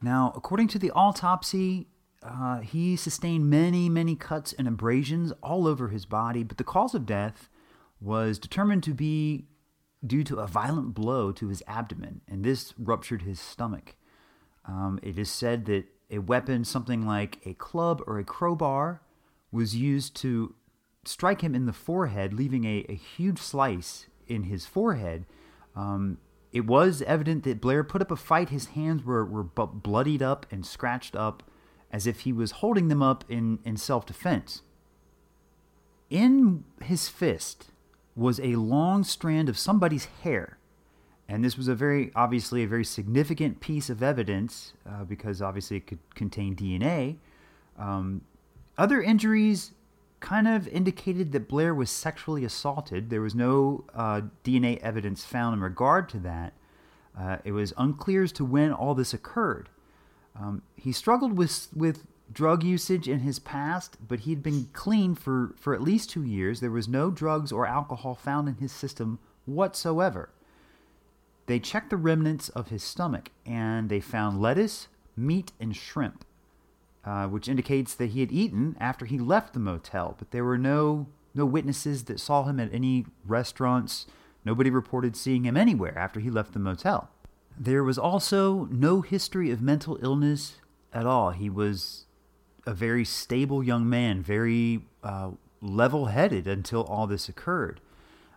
Now, 0.00 0.32
according 0.36 0.68
to 0.68 0.78
the 0.78 0.92
autopsy, 0.92 1.88
uh, 2.24 2.60
he 2.60 2.96
sustained 2.96 3.50
many, 3.50 3.88
many 3.88 4.16
cuts 4.16 4.52
and 4.54 4.66
abrasions 4.66 5.32
all 5.42 5.66
over 5.66 5.88
his 5.88 6.06
body, 6.06 6.42
but 6.42 6.56
the 6.56 6.64
cause 6.64 6.94
of 6.94 7.04
death 7.04 7.50
was 8.00 8.38
determined 8.38 8.82
to 8.84 8.94
be 8.94 9.44
due 10.04 10.24
to 10.24 10.36
a 10.36 10.46
violent 10.46 10.94
blow 10.94 11.32
to 11.32 11.48
his 11.48 11.62
abdomen, 11.66 12.22
and 12.26 12.42
this 12.42 12.72
ruptured 12.78 13.22
his 13.22 13.38
stomach. 13.38 13.94
Um, 14.64 14.98
it 15.02 15.18
is 15.18 15.30
said 15.30 15.66
that 15.66 15.84
a 16.10 16.18
weapon, 16.18 16.64
something 16.64 17.06
like 17.06 17.38
a 17.44 17.54
club 17.54 18.02
or 18.06 18.18
a 18.18 18.24
crowbar, 18.24 19.02
was 19.52 19.76
used 19.76 20.16
to 20.16 20.54
strike 21.04 21.42
him 21.42 21.54
in 21.54 21.66
the 21.66 21.72
forehead, 21.72 22.32
leaving 22.32 22.64
a, 22.64 22.86
a 22.88 22.94
huge 22.94 23.38
slice 23.38 24.06
in 24.26 24.44
his 24.44 24.64
forehead. 24.66 25.26
Um, 25.76 26.18
it 26.52 26.66
was 26.66 27.02
evident 27.02 27.44
that 27.44 27.60
Blair 27.60 27.84
put 27.84 28.00
up 28.00 28.10
a 28.10 28.16
fight. 28.16 28.48
His 28.48 28.66
hands 28.68 29.04
were, 29.04 29.24
were 29.24 29.42
bloodied 29.42 30.22
up 30.22 30.46
and 30.50 30.64
scratched 30.64 31.16
up 31.16 31.42
as 31.94 32.08
if 32.08 32.20
he 32.20 32.32
was 32.32 32.50
holding 32.50 32.88
them 32.88 33.00
up 33.00 33.24
in, 33.28 33.60
in 33.64 33.76
self 33.76 34.04
defense. 34.04 34.62
In 36.10 36.64
his 36.82 37.08
fist 37.08 37.70
was 38.16 38.40
a 38.40 38.56
long 38.56 39.04
strand 39.04 39.48
of 39.48 39.56
somebody's 39.56 40.06
hair. 40.24 40.58
And 41.28 41.44
this 41.44 41.56
was 41.56 41.68
a 41.68 41.74
very, 41.76 42.10
obviously, 42.16 42.64
a 42.64 42.66
very 42.66 42.84
significant 42.84 43.60
piece 43.60 43.88
of 43.90 44.02
evidence 44.02 44.72
uh, 44.84 45.04
because 45.04 45.40
obviously 45.40 45.76
it 45.76 45.86
could 45.86 46.00
contain 46.16 46.56
DNA. 46.56 47.18
Um, 47.78 48.22
other 48.76 49.00
injuries 49.00 49.70
kind 50.18 50.48
of 50.48 50.66
indicated 50.66 51.30
that 51.30 51.48
Blair 51.48 51.76
was 51.76 51.90
sexually 51.90 52.44
assaulted. 52.44 53.08
There 53.08 53.20
was 53.20 53.36
no 53.36 53.84
uh, 53.94 54.22
DNA 54.42 54.78
evidence 54.78 55.24
found 55.24 55.54
in 55.54 55.60
regard 55.60 56.08
to 56.08 56.18
that. 56.18 56.54
Uh, 57.16 57.36
it 57.44 57.52
was 57.52 57.72
unclear 57.76 58.24
as 58.24 58.32
to 58.32 58.44
when 58.44 58.72
all 58.72 58.96
this 58.96 59.14
occurred. 59.14 59.68
Um, 60.38 60.62
he 60.76 60.92
struggled 60.92 61.36
with 61.36 61.68
with 61.74 62.04
drug 62.32 62.64
usage 62.64 63.08
in 63.08 63.20
his 63.20 63.38
past, 63.38 63.96
but 64.06 64.20
he'd 64.20 64.42
been 64.42 64.68
clean 64.72 65.14
for, 65.14 65.54
for 65.56 65.74
at 65.74 65.82
least 65.82 66.10
two 66.10 66.24
years. 66.24 66.60
There 66.60 66.70
was 66.70 66.88
no 66.88 67.10
drugs 67.10 67.52
or 67.52 67.66
alcohol 67.66 68.14
found 68.14 68.48
in 68.48 68.56
his 68.56 68.72
system 68.72 69.18
whatsoever. 69.46 70.30
They 71.46 71.60
checked 71.60 71.90
the 71.90 71.96
remnants 71.96 72.48
of 72.50 72.68
his 72.68 72.82
stomach 72.82 73.30
and 73.44 73.88
they 73.88 74.00
found 74.00 74.40
lettuce, 74.40 74.88
meat, 75.16 75.52
and 75.60 75.76
shrimp, 75.76 76.24
uh, 77.04 77.26
which 77.26 77.48
indicates 77.48 77.94
that 77.94 78.10
he 78.10 78.20
had 78.20 78.32
eaten 78.32 78.76
after 78.80 79.04
he 79.04 79.18
left 79.18 79.52
the 79.52 79.60
motel. 79.60 80.16
But 80.18 80.30
there 80.30 80.44
were 80.44 80.58
no 80.58 81.06
no 81.36 81.44
witnesses 81.44 82.04
that 82.04 82.20
saw 82.20 82.44
him 82.44 82.60
at 82.60 82.72
any 82.72 83.06
restaurants. 83.26 84.06
Nobody 84.44 84.70
reported 84.70 85.16
seeing 85.16 85.44
him 85.44 85.56
anywhere 85.56 85.98
after 85.98 86.20
he 86.20 86.30
left 86.30 86.52
the 86.52 86.60
motel. 86.60 87.10
There 87.58 87.84
was 87.84 87.98
also 87.98 88.68
no 88.70 89.00
history 89.00 89.50
of 89.50 89.62
mental 89.62 89.98
illness 90.02 90.56
at 90.92 91.06
all. 91.06 91.30
He 91.30 91.48
was 91.48 92.06
a 92.66 92.74
very 92.74 93.04
stable 93.04 93.62
young 93.62 93.88
man, 93.88 94.22
very 94.22 94.82
uh, 95.02 95.30
level 95.60 96.06
headed 96.06 96.46
until 96.46 96.82
all 96.82 97.06
this 97.06 97.28
occurred. 97.28 97.80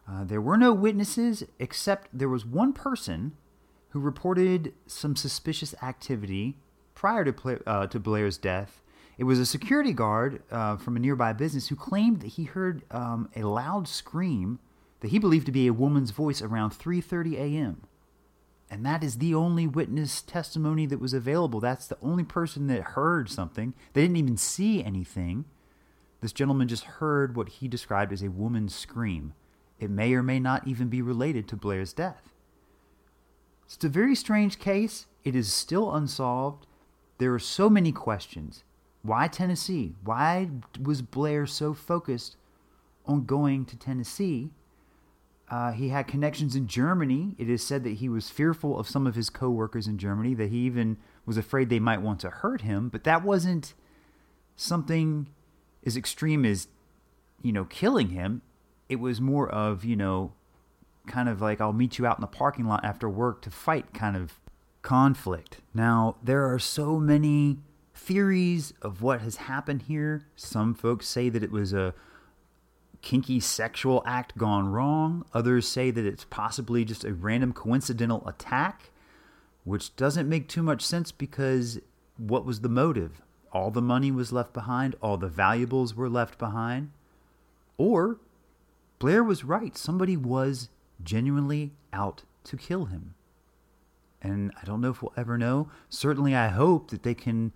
Uh, 0.10 0.24
there 0.24 0.42
were 0.42 0.58
no 0.58 0.74
witnesses 0.74 1.44
except 1.60 2.10
there 2.14 2.30
was 2.30 2.46
one 2.46 2.74
person 2.74 3.36
who 3.90 4.00
reported 4.00 4.74
some 4.86 5.16
suspicious 5.16 5.74
activity 5.82 6.58
prior 6.94 7.26
to, 7.26 7.62
uh, 7.66 7.88
to 7.88 8.00
Blair's 8.00 8.38
death. 8.38 8.82
It 9.18 9.24
was 9.24 9.40
a 9.40 9.46
security 9.46 9.94
guard 9.94 10.44
uh, 10.52 10.78
from 10.78 10.96
a 10.96 11.00
nearby 11.00 11.34
business 11.34 11.68
who 11.70 11.76
claimed 11.76 12.22
that 12.22 12.28
he 12.28 12.44
heard 12.44 12.84
um, 12.92 13.30
a 13.36 13.44
loud 13.44 13.88
scream 13.88 14.60
that 15.00 15.10
he 15.10 15.20
believed 15.20 15.46
to 15.48 15.52
be 15.52 15.68
a 15.68 15.74
woman's 15.74 16.12
voice 16.12 16.42
around 16.42 16.72
3:30 16.72 17.34
a.m. 17.34 17.82
And 18.70 18.86
that 18.86 19.04
is 19.04 19.18
the 19.18 19.34
only 19.34 19.66
witness 19.66 20.22
testimony 20.22 20.86
that 20.88 21.00
was 21.00 21.14
available. 21.14 21.60
That's 21.60 21.88
the 21.88 21.98
only 22.02 22.24
person 22.24 22.68
that 22.68 22.82
heard 22.82 23.30
something. 23.30 23.74
They 23.94 24.02
didn't 24.02 24.18
even 24.18 24.38
see 24.38 24.84
anything. 24.84 25.46
This 26.22 26.34
gentleman 26.34 26.68
just 26.68 26.84
heard 26.84 27.36
what 27.36 27.50
he 27.50 27.68
described 27.68 28.12
as 28.12 28.22
a 28.22 28.30
woman's 28.30 28.76
scream. 28.76 29.34
It 29.80 29.90
may 29.90 30.14
or 30.14 30.24
may 30.24 30.40
not 30.40 30.68
even 30.68 30.90
be 30.90 31.02
related 31.02 31.48
to 31.48 31.56
Blair's 31.56 31.94
death. 31.94 32.34
It's 33.66 33.84
a 33.84 33.90
very 33.90 34.16
strange 34.16 34.60
case. 34.60 35.06
It 35.24 35.36
is 35.36 35.52
still 35.52 35.94
unsolved. 35.94 36.66
There 37.20 37.34
are 37.34 37.40
so 37.40 37.70
many 37.70 37.92
questions. 37.92 38.64
Why 39.02 39.28
Tennessee? 39.28 39.94
Why 40.04 40.50
was 40.82 41.02
Blair 41.02 41.46
so 41.46 41.74
focused 41.74 42.38
on 43.06 43.26
going 43.26 43.66
to 43.66 43.78
Tennessee? 43.78 44.50
Uh, 45.50 45.72
he 45.72 45.90
had 45.90 46.08
connections 46.08 46.56
in 46.56 46.68
Germany. 46.68 47.36
It 47.38 47.50
is 47.50 47.66
said 47.66 47.84
that 47.86 47.96
he 47.96 48.10
was 48.10 48.30
fearful 48.30 48.78
of 48.78 48.90
some 48.90 49.08
of 49.08 49.16
his 49.16 49.30
coworkers 49.30 49.88
in 49.88 49.98
Germany, 49.98 50.34
that 50.34 50.50
he 50.50 50.58
even 50.60 50.98
was 51.26 51.38
afraid 51.38 51.70
they 51.70 51.80
might 51.80 52.02
want 52.02 52.20
to 52.22 52.30
hurt 52.30 52.62
him. 52.62 52.90
But 52.90 53.06
that 53.06 53.24
wasn't 53.24 53.74
something 54.56 55.28
as 55.86 55.96
extreme 55.96 56.44
as, 56.44 56.68
you 57.42 57.54
know, 57.54 57.64
killing 57.64 58.10
him. 58.10 58.42
It 58.90 58.98
was 58.98 59.22
more 59.22 59.50
of, 59.50 59.86
you 59.86 59.96
know, 59.96 60.34
kind 61.08 61.30
of 61.30 61.42
like 61.42 61.62
I'll 61.62 61.74
meet 61.74 61.98
you 61.98 62.06
out 62.06 62.18
in 62.18 62.22
the 62.22 62.28
parking 62.28 62.66
lot 62.66 62.84
after 62.84 63.10
work 63.10 63.42
to 63.44 63.50
fight 63.50 63.94
kind 63.94 64.18
of 64.18 64.40
conflict. 64.82 65.62
Now, 65.74 66.18
there 66.22 66.52
are 66.52 66.60
so 66.60 67.00
many 67.00 67.60
theories 67.94 68.74
of 68.82 69.02
what 69.02 69.22
has 69.22 69.38
happened 69.38 69.84
here. 69.84 70.26
Some 70.36 70.74
folks 70.74 71.08
say 71.08 71.30
that 71.30 71.44
it 71.44 71.52
was 71.52 71.74
a 71.74 71.94
kinky 73.02 73.40
sexual 73.40 74.04
act 74.06 74.38
gone 74.38 74.70
wrong. 74.70 75.26
Others 75.34 75.68
say 75.68 75.92
that 75.92 76.06
it's 76.06 76.26
possibly 76.26 76.84
just 76.86 77.04
a 77.04 77.14
random 77.14 77.54
coincidental 77.54 78.28
attack, 78.28 78.92
which 79.64 79.96
doesn't 79.96 80.30
make 80.30 80.48
too 80.48 80.64
much 80.64 80.82
sense 80.82 81.12
because 81.12 81.80
what 82.18 82.46
was 82.46 82.62
the 82.62 82.70
motive? 82.70 83.22
All 83.52 83.72
the 83.72 83.82
money 83.82 84.12
was 84.12 84.32
left 84.34 84.54
behind, 84.54 84.96
all 85.02 85.18
the 85.18 85.28
valuables 85.28 85.96
were 85.96 86.10
left 86.10 86.38
behind. 86.38 86.92
Or 87.78 88.20
Blair 89.00 89.24
was 89.24 89.44
right. 89.44 89.78
Somebody 89.78 90.18
was 90.18 90.70
genuinely 91.04 91.74
out 91.94 92.24
to 92.46 92.58
kill 92.58 92.86
him. 92.86 93.14
And 94.22 94.52
I 94.60 94.66
don't 94.66 94.82
know 94.82 94.90
if 94.90 95.02
we'll 95.02 95.14
ever 95.16 95.38
know. 95.38 95.70
Certainly, 95.90 96.36
I 96.36 96.48
hope 96.48 96.90
that 96.90 97.04
they 97.04 97.14
can 97.14 97.52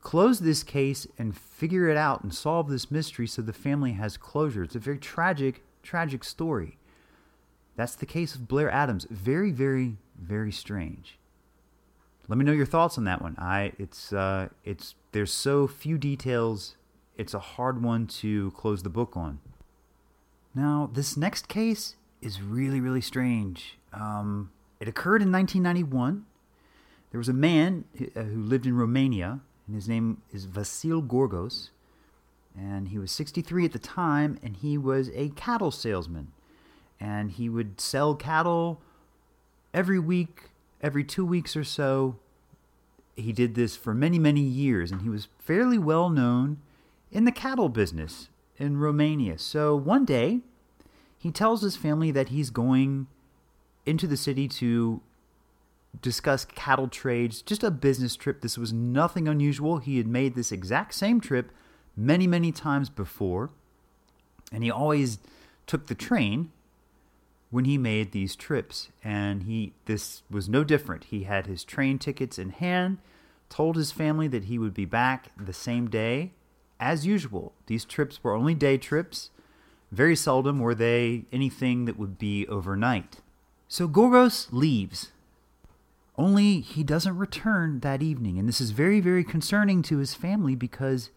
close 0.00 0.40
this 0.40 0.62
case 0.62 1.06
and 1.18 1.36
figure 1.36 1.88
it 1.88 1.96
out 1.96 2.22
and 2.22 2.34
solve 2.34 2.68
this 2.68 2.90
mystery 2.90 3.26
so 3.26 3.42
the 3.42 3.52
family 3.52 3.92
has 3.92 4.16
closure. 4.16 4.62
It's 4.62 4.74
a 4.74 4.80
very 4.80 4.98
tragic, 4.98 5.62
tragic 5.82 6.24
story. 6.24 6.78
That's 7.76 7.94
the 7.94 8.06
case 8.06 8.34
of 8.34 8.48
Blair 8.48 8.70
Adams. 8.70 9.06
Very, 9.10 9.50
very, 9.50 9.96
very 10.18 10.52
strange. 10.52 11.18
Let 12.28 12.38
me 12.38 12.44
know 12.44 12.52
your 12.52 12.66
thoughts 12.66 12.96
on 12.96 13.04
that 13.04 13.20
one. 13.20 13.34
I 13.38 13.72
it's 13.78 14.12
uh 14.12 14.50
it's 14.64 14.94
there's 15.12 15.32
so 15.32 15.66
few 15.66 15.98
details. 15.98 16.76
It's 17.16 17.34
a 17.34 17.40
hard 17.40 17.82
one 17.82 18.06
to 18.06 18.52
close 18.52 18.82
the 18.82 18.88
book 18.88 19.16
on. 19.16 19.40
Now, 20.54 20.90
this 20.92 21.16
next 21.16 21.48
case 21.48 21.96
is 22.22 22.40
really, 22.40 22.80
really 22.80 23.00
strange. 23.00 23.78
Um, 23.92 24.50
it 24.78 24.88
occurred 24.88 25.22
in 25.22 25.30
1991. 25.32 26.24
There 27.10 27.18
was 27.18 27.28
a 27.28 27.34
man 27.34 27.84
uh, 28.16 28.22
who 28.22 28.42
lived 28.42 28.66
in 28.66 28.76
Romania 28.76 29.40
and 29.70 29.76
his 29.76 29.88
name 29.88 30.20
is 30.32 30.48
Vasil 30.48 31.06
Gorgos, 31.06 31.70
and 32.58 32.88
he 32.88 32.98
was 32.98 33.12
63 33.12 33.66
at 33.66 33.72
the 33.72 33.78
time, 33.78 34.36
and 34.42 34.56
he 34.56 34.76
was 34.76 35.10
a 35.14 35.28
cattle 35.36 35.70
salesman, 35.70 36.32
and 36.98 37.30
he 37.30 37.48
would 37.48 37.80
sell 37.80 38.16
cattle 38.16 38.82
every 39.72 40.00
week, 40.00 40.50
every 40.82 41.04
two 41.04 41.24
weeks 41.24 41.54
or 41.54 41.62
so. 41.62 42.16
He 43.14 43.32
did 43.32 43.54
this 43.54 43.76
for 43.76 43.94
many, 43.94 44.18
many 44.18 44.40
years, 44.40 44.90
and 44.90 45.02
he 45.02 45.08
was 45.08 45.28
fairly 45.38 45.78
well 45.78 46.10
known 46.10 46.58
in 47.12 47.24
the 47.24 47.30
cattle 47.30 47.68
business 47.68 48.28
in 48.56 48.76
Romania. 48.76 49.38
So 49.38 49.76
one 49.76 50.04
day, 50.04 50.40
he 51.16 51.30
tells 51.30 51.62
his 51.62 51.76
family 51.76 52.10
that 52.10 52.30
he's 52.30 52.50
going 52.50 53.06
into 53.86 54.08
the 54.08 54.16
city 54.16 54.48
to 54.48 55.00
discuss 56.00 56.44
cattle 56.44 56.88
trades, 56.88 57.42
just 57.42 57.62
a 57.62 57.70
business 57.70 58.16
trip. 58.16 58.40
This 58.40 58.58
was 58.58 58.72
nothing 58.72 59.28
unusual. 59.28 59.78
He 59.78 59.98
had 59.98 60.06
made 60.06 60.34
this 60.34 60.52
exact 60.52 60.94
same 60.94 61.20
trip 61.20 61.50
many, 61.96 62.26
many 62.26 62.52
times 62.52 62.88
before, 62.88 63.50
and 64.52 64.62
he 64.62 64.70
always 64.70 65.18
took 65.66 65.86
the 65.86 65.94
train 65.94 66.50
when 67.50 67.64
he 67.64 67.76
made 67.76 68.12
these 68.12 68.36
trips. 68.36 68.88
And 69.02 69.42
he 69.42 69.72
this 69.86 70.22
was 70.30 70.48
no 70.48 70.64
different. 70.64 71.04
He 71.04 71.24
had 71.24 71.46
his 71.46 71.64
train 71.64 71.98
tickets 71.98 72.38
in 72.38 72.50
hand, 72.50 72.98
told 73.48 73.76
his 73.76 73.92
family 73.92 74.28
that 74.28 74.44
he 74.44 74.58
would 74.58 74.74
be 74.74 74.84
back 74.84 75.30
the 75.36 75.52
same 75.52 75.88
day. 75.88 76.32
As 76.78 77.06
usual, 77.06 77.52
these 77.66 77.84
trips 77.84 78.22
were 78.22 78.34
only 78.34 78.54
day 78.54 78.78
trips. 78.78 79.30
Very 79.92 80.16
seldom 80.16 80.60
were 80.60 80.74
they 80.74 81.24
anything 81.32 81.84
that 81.84 81.98
would 81.98 82.16
be 82.16 82.46
overnight. 82.46 83.16
So 83.68 83.86
Gorgos 83.86 84.48
leaves 84.52 85.10
only 86.20 86.60
he 86.60 86.84
doesn't 86.84 87.16
return 87.16 87.80
that 87.80 88.02
evening. 88.02 88.38
And 88.38 88.46
this 88.46 88.60
is 88.60 88.72
very, 88.72 89.00
very 89.00 89.24
concerning 89.24 89.80
to 89.84 89.96
his 89.96 90.12
family 90.12 90.54
because 90.54 91.10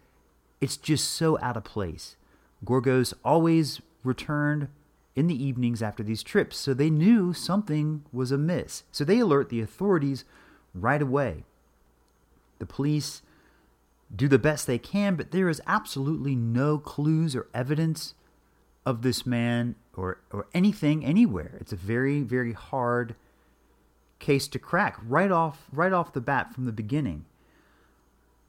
it's 0.62 0.78
just 0.78 1.12
so 1.12 1.38
out 1.42 1.58
of 1.58 1.66
place. 1.66 2.16
Gorgos 2.64 3.14
always 3.24 3.82
returned 4.06 4.70
in 5.14 5.28
the 5.28 5.44
evenings 5.44 5.84
after 5.84 6.04
these 6.04 6.24
trips, 6.24 6.58
so 6.58 6.74
they 6.74 6.90
knew 6.90 7.34
something 7.34 8.04
was 8.14 8.32
amiss. 8.32 8.84
So 8.94 9.04
they 9.04 9.20
alert 9.20 9.50
the 9.50 9.60
authorities 9.60 10.24
right 10.74 11.02
away. 11.02 11.44
The 12.60 12.66
police 12.66 13.22
do 14.16 14.30
the 14.30 14.40
best 14.40 14.68
they 14.68 14.80
can, 14.80 15.16
but 15.16 15.32
there 15.32 15.50
is 15.50 15.62
absolutely 15.68 16.34
no 16.34 16.78
clues 16.78 17.36
or 17.36 17.48
evidence 17.54 18.14
of 18.86 19.02
this 19.02 19.26
man 19.26 19.76
or, 19.98 20.20
or 20.32 20.48
anything 20.54 21.04
anywhere. 21.04 21.58
It's 21.60 21.74
a 21.74 21.78
very, 21.78 22.22
very 22.22 22.54
hard 22.54 23.16
case 24.24 24.48
to 24.48 24.58
crack 24.58 24.98
right 25.06 25.32
off 25.32 25.68
right 25.72 25.92
off 25.92 26.14
the 26.14 26.22
bat 26.22 26.54
from 26.54 26.66
the 26.66 26.72
beginning. 26.72 27.26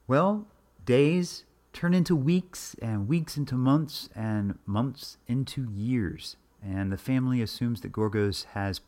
Well, 0.07 0.47
days 0.85 1.43
turn 1.73 1.93
into 1.93 2.15
weeks 2.15 2.75
and 2.81 3.07
weeks 3.07 3.35
into 3.35 3.55
months 3.55 4.09
and 4.15 4.57
months 4.65 5.17
into 5.27 5.69
years. 5.69 6.37
And 6.63 6.91
the 6.91 6.97
family 6.97 7.41
assumes 7.41 7.81
that 7.81 7.91
Gorgos 7.91 8.45
has 8.53 8.79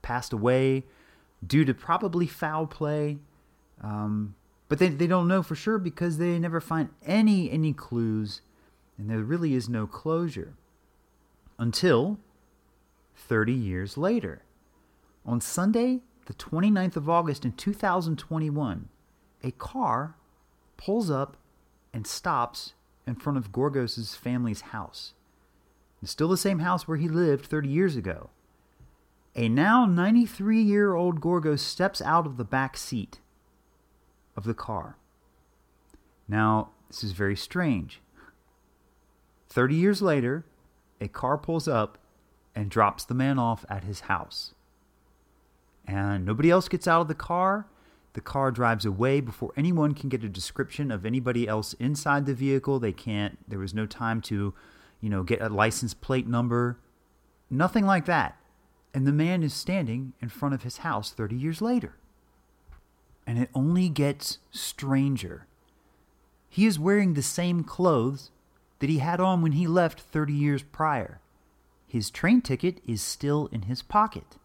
passed 0.00 0.32
away 0.32 0.84
due 1.46 1.64
to 1.66 1.74
probably 1.74 2.26
foul 2.26 2.66
play. 2.66 3.18
Um, 3.82 4.34
but 4.68 4.78
they, 4.78 4.88
they 4.88 5.06
don't 5.06 5.28
know 5.28 5.42
for 5.42 5.54
sure 5.54 5.78
because 5.78 6.16
they 6.16 6.38
never 6.38 6.60
find 6.60 6.88
any 7.04 7.50
any 7.50 7.74
clues 7.74 8.40
and 8.96 9.10
there 9.10 9.18
really 9.18 9.52
is 9.54 9.68
no 9.68 9.86
closure 9.86 10.54
until 11.58 12.18
30 13.14 13.52
years 13.52 13.98
later 13.98 14.42
on 15.26 15.40
Sunday, 15.40 16.00
the 16.26 16.34
29th 16.34 16.96
of 16.96 17.10
August 17.10 17.44
in 17.44 17.52
2021, 17.52 18.88
a 19.42 19.50
car 19.52 20.14
pulls 20.76 21.10
up 21.10 21.36
and 21.92 22.06
stops 22.06 22.74
in 23.06 23.16
front 23.16 23.36
of 23.36 23.52
Gorgos's 23.52 24.14
family's 24.14 24.60
house. 24.60 25.14
It's 26.00 26.12
still 26.12 26.28
the 26.28 26.36
same 26.36 26.60
house 26.60 26.86
where 26.86 26.96
he 26.96 27.08
lived 27.08 27.46
30 27.46 27.68
years 27.68 27.96
ago. 27.96 28.30
A 29.34 29.48
now 29.48 29.84
93 29.84 30.62
year 30.62 30.94
old 30.94 31.20
Gorgos 31.20 31.60
steps 31.60 32.00
out 32.00 32.26
of 32.26 32.36
the 32.36 32.44
back 32.44 32.76
seat 32.76 33.20
of 34.36 34.44
the 34.44 34.54
car. 34.54 34.96
Now, 36.28 36.70
this 36.88 37.02
is 37.02 37.12
very 37.12 37.36
strange. 37.36 38.00
30 39.48 39.74
years 39.74 40.02
later, 40.02 40.44
a 41.00 41.08
car 41.08 41.36
pulls 41.36 41.66
up 41.68 41.98
and 42.54 42.70
drops 42.70 43.04
the 43.04 43.14
man 43.14 43.38
off 43.38 43.64
at 43.68 43.84
his 43.84 44.00
house 44.00 44.54
and 45.86 46.24
nobody 46.24 46.50
else 46.50 46.68
gets 46.68 46.88
out 46.88 47.02
of 47.02 47.08
the 47.08 47.14
car. 47.14 47.66
The 48.14 48.20
car 48.20 48.50
drives 48.50 48.84
away 48.84 49.20
before 49.20 49.52
anyone 49.56 49.94
can 49.94 50.08
get 50.08 50.24
a 50.24 50.28
description 50.28 50.90
of 50.90 51.04
anybody 51.04 51.46
else 51.46 51.74
inside 51.74 52.26
the 52.26 52.34
vehicle. 52.34 52.78
They 52.78 52.92
can't, 52.92 53.38
there 53.48 53.58
was 53.58 53.74
no 53.74 53.86
time 53.86 54.20
to, 54.22 54.54
you 55.00 55.10
know, 55.10 55.22
get 55.22 55.42
a 55.42 55.48
license 55.48 55.94
plate 55.94 56.26
number. 56.26 56.78
Nothing 57.50 57.84
like 57.84 58.06
that. 58.06 58.38
And 58.94 59.06
the 59.06 59.12
man 59.12 59.42
is 59.42 59.52
standing 59.52 60.14
in 60.22 60.30
front 60.30 60.54
of 60.54 60.62
his 60.62 60.78
house 60.78 61.12
30 61.12 61.36
years 61.36 61.60
later. 61.60 61.96
And 63.26 63.38
it 63.38 63.50
only 63.54 63.88
gets 63.88 64.38
stranger. 64.50 65.46
He 66.48 66.64
is 66.64 66.78
wearing 66.78 67.12
the 67.12 67.22
same 67.22 67.64
clothes 67.64 68.30
that 68.78 68.88
he 68.88 68.98
had 68.98 69.20
on 69.20 69.42
when 69.42 69.52
he 69.52 69.66
left 69.66 70.00
30 70.00 70.32
years 70.32 70.62
prior. 70.62 71.20
His 71.86 72.10
train 72.10 72.40
ticket 72.40 72.80
is 72.86 73.02
still 73.02 73.48
in 73.52 73.62
his 73.62 73.82
pocket. 73.82 74.36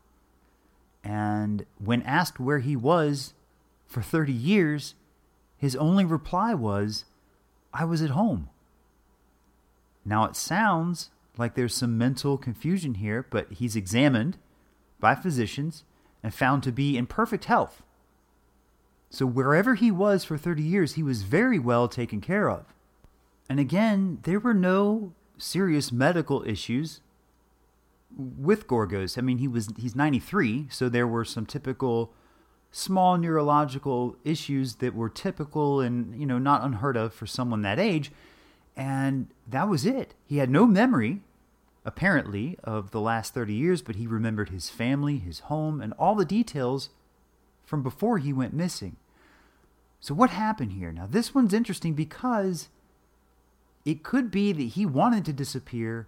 And 1.04 1.66
when 1.84 2.02
asked 2.04 2.40
where 2.40 2.60
he 2.60 2.76
was 2.76 3.34
for 3.86 4.02
30 4.02 4.32
years, 4.32 4.96
his 5.58 5.76
only 5.76 6.06
reply 6.06 6.54
was, 6.54 7.06
I 7.74 7.86
was 7.86 8.02
at 8.02 8.12
home. 8.12 8.50
Now 10.06 10.26
it 10.26 10.36
sounds 10.36 11.10
like 11.38 11.56
there's 11.56 11.76
some 11.76 11.98
mental 11.98 12.38
confusion 12.38 12.96
here, 12.96 13.26
but 13.30 13.52
he's 13.52 13.76
examined 13.76 14.38
by 15.00 15.16
physicians 15.16 15.84
and 16.24 16.34
found 16.34 16.64
to 16.64 16.72
be 16.72 16.98
in 16.98 17.08
perfect 17.08 17.46
health. 17.46 17.82
So 19.10 19.26
wherever 19.26 19.76
he 19.76 19.92
was 19.92 20.24
for 20.24 20.38
30 20.38 20.64
years, 20.64 20.94
he 20.94 21.04
was 21.04 21.24
very 21.24 21.60
well 21.60 21.88
taken 21.88 22.22
care 22.22 22.50
of. 22.50 22.66
And 23.50 23.60
again, 23.60 24.20
there 24.24 24.40
were 24.40 24.54
no 24.54 25.14
serious 25.38 25.92
medical 25.92 26.44
issues 26.48 27.02
with 28.18 28.68
Gorgos, 28.68 29.18
I 29.18 29.22
mean, 29.22 29.38
he 29.38 29.48
was 29.48 29.70
he's 29.78 29.96
93, 29.96 30.68
so 30.70 30.90
there 30.90 31.08
were 31.08 31.26
some 31.26 31.46
typical 31.46 32.14
small 32.72 33.18
neurological 33.18 34.16
issues 34.24 34.76
that 34.76 34.96
were 34.96 35.10
typical 35.10 35.82
and 35.82 36.18
you 36.18 36.26
know 36.26 36.38
not 36.38 36.64
unheard 36.64 36.96
of 36.96 37.14
for 37.14 37.26
someone 37.26 37.62
that 37.62 37.80
age, 37.80 38.12
and 38.76 39.28
that 39.48 39.70
was 39.70 39.86
it. 39.86 40.14
He 40.26 40.38
had 40.38 40.50
no 40.50 40.66
memory, 40.66 41.22
apparently, 41.86 42.58
of 42.64 42.92
the 42.92 43.02
last 43.02 43.34
30 43.34 43.54
years, 43.54 43.82
but 43.82 43.96
he 43.96 44.08
remembered 44.08 44.50
his 44.50 44.70
family, 44.70 45.18
his 45.18 45.40
home, 45.40 45.82
and 45.82 45.94
all 45.94 46.16
the 46.16 46.26
details 46.26 46.90
from 47.64 47.84
before 47.84 48.18
he 48.18 48.34
went 48.34 48.54
missing. 48.54 48.96
So 50.00 50.14
what 50.14 50.32
happened 50.32 50.74
here? 50.74 50.92
Now 50.92 51.08
this 51.10 51.36
one's 51.36 51.54
interesting 51.54 51.94
because 51.94 52.70
it 53.86 54.04
could 54.04 54.32
be 54.32 54.52
that 54.52 54.62
he 54.62 54.86
wanted 54.86 55.26
to 55.26 55.34
disappear 55.34 56.08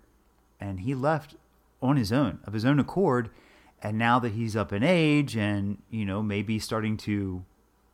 and 0.59 0.81
he 0.81 0.95
left 0.95 1.35
on 1.83 1.97
his 1.97 2.11
own, 2.11 2.39
of 2.45 2.53
his 2.53 2.65
own 2.65 2.79
accord. 2.79 3.29
And 3.81 3.97
now 3.97 4.17
that 4.19 4.31
he's 4.31 4.55
up 4.55 4.71
in 4.71 4.81
age 4.81 5.35
and, 5.35 5.77
you 5.89 6.05
know, 6.05 6.23
maybe 6.23 6.57
starting 6.57 6.95
to 6.97 7.43